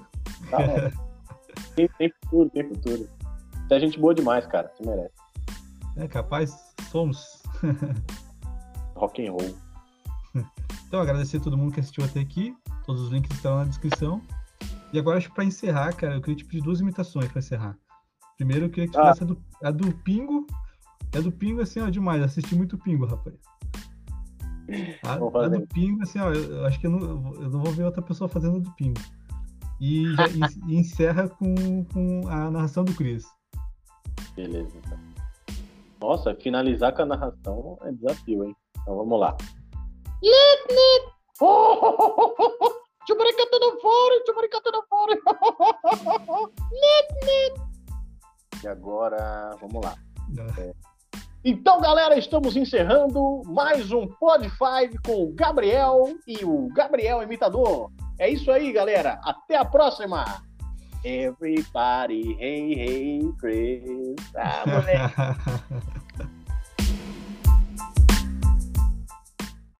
[0.49, 0.91] Tá, ó.
[1.77, 3.09] tem, tem futuro, tem futuro.
[3.65, 4.69] Você é gente boa demais, cara.
[4.75, 5.13] Você merece.
[5.95, 6.53] É capaz,
[6.91, 7.41] somos.
[8.97, 10.43] rock and roll.
[10.87, 12.55] Então, agradecer a todo mundo que assistiu até aqui.
[12.85, 14.21] Todos os links estarão na descrição.
[14.93, 17.77] E agora, acho que pra encerrar, cara, eu queria te pedir duas imitações pra encerrar.
[18.37, 19.13] Primeiro, eu queria que tu Ah.
[19.13, 20.47] fizesse a do, a do Pingo.
[21.15, 22.21] A do Pingo, assim, ó, demais.
[22.21, 23.35] Assisti muito Pingo, rapaz.
[25.03, 26.99] A, a do Pingo, assim, ó, eu eu acho que eu não,
[27.35, 28.99] eu não vou ver outra pessoa fazendo a do Pingo.
[29.79, 30.27] E, já-
[30.67, 33.25] e- e encerra com, com a narração do Chris.
[34.35, 34.97] Beleza, então.
[35.99, 38.55] Nossa, finalizar com a narração é desafio, hein?
[38.81, 39.35] Então vamos lá.
[43.07, 45.17] Chumaricata no fora, chumaricata no fora.
[48.63, 49.95] E agora, vamos lá.
[50.57, 50.73] É.
[51.45, 57.91] Então, galera, estamos encerrando mais um Pod 5 com o Gabriel e o Gabriel Imitador.
[58.17, 59.21] É isso aí, galera.
[59.23, 60.25] Até a próxima.
[61.05, 64.15] Everybody, hey, hey, Chris.
[64.35, 65.93] Ah, moleque.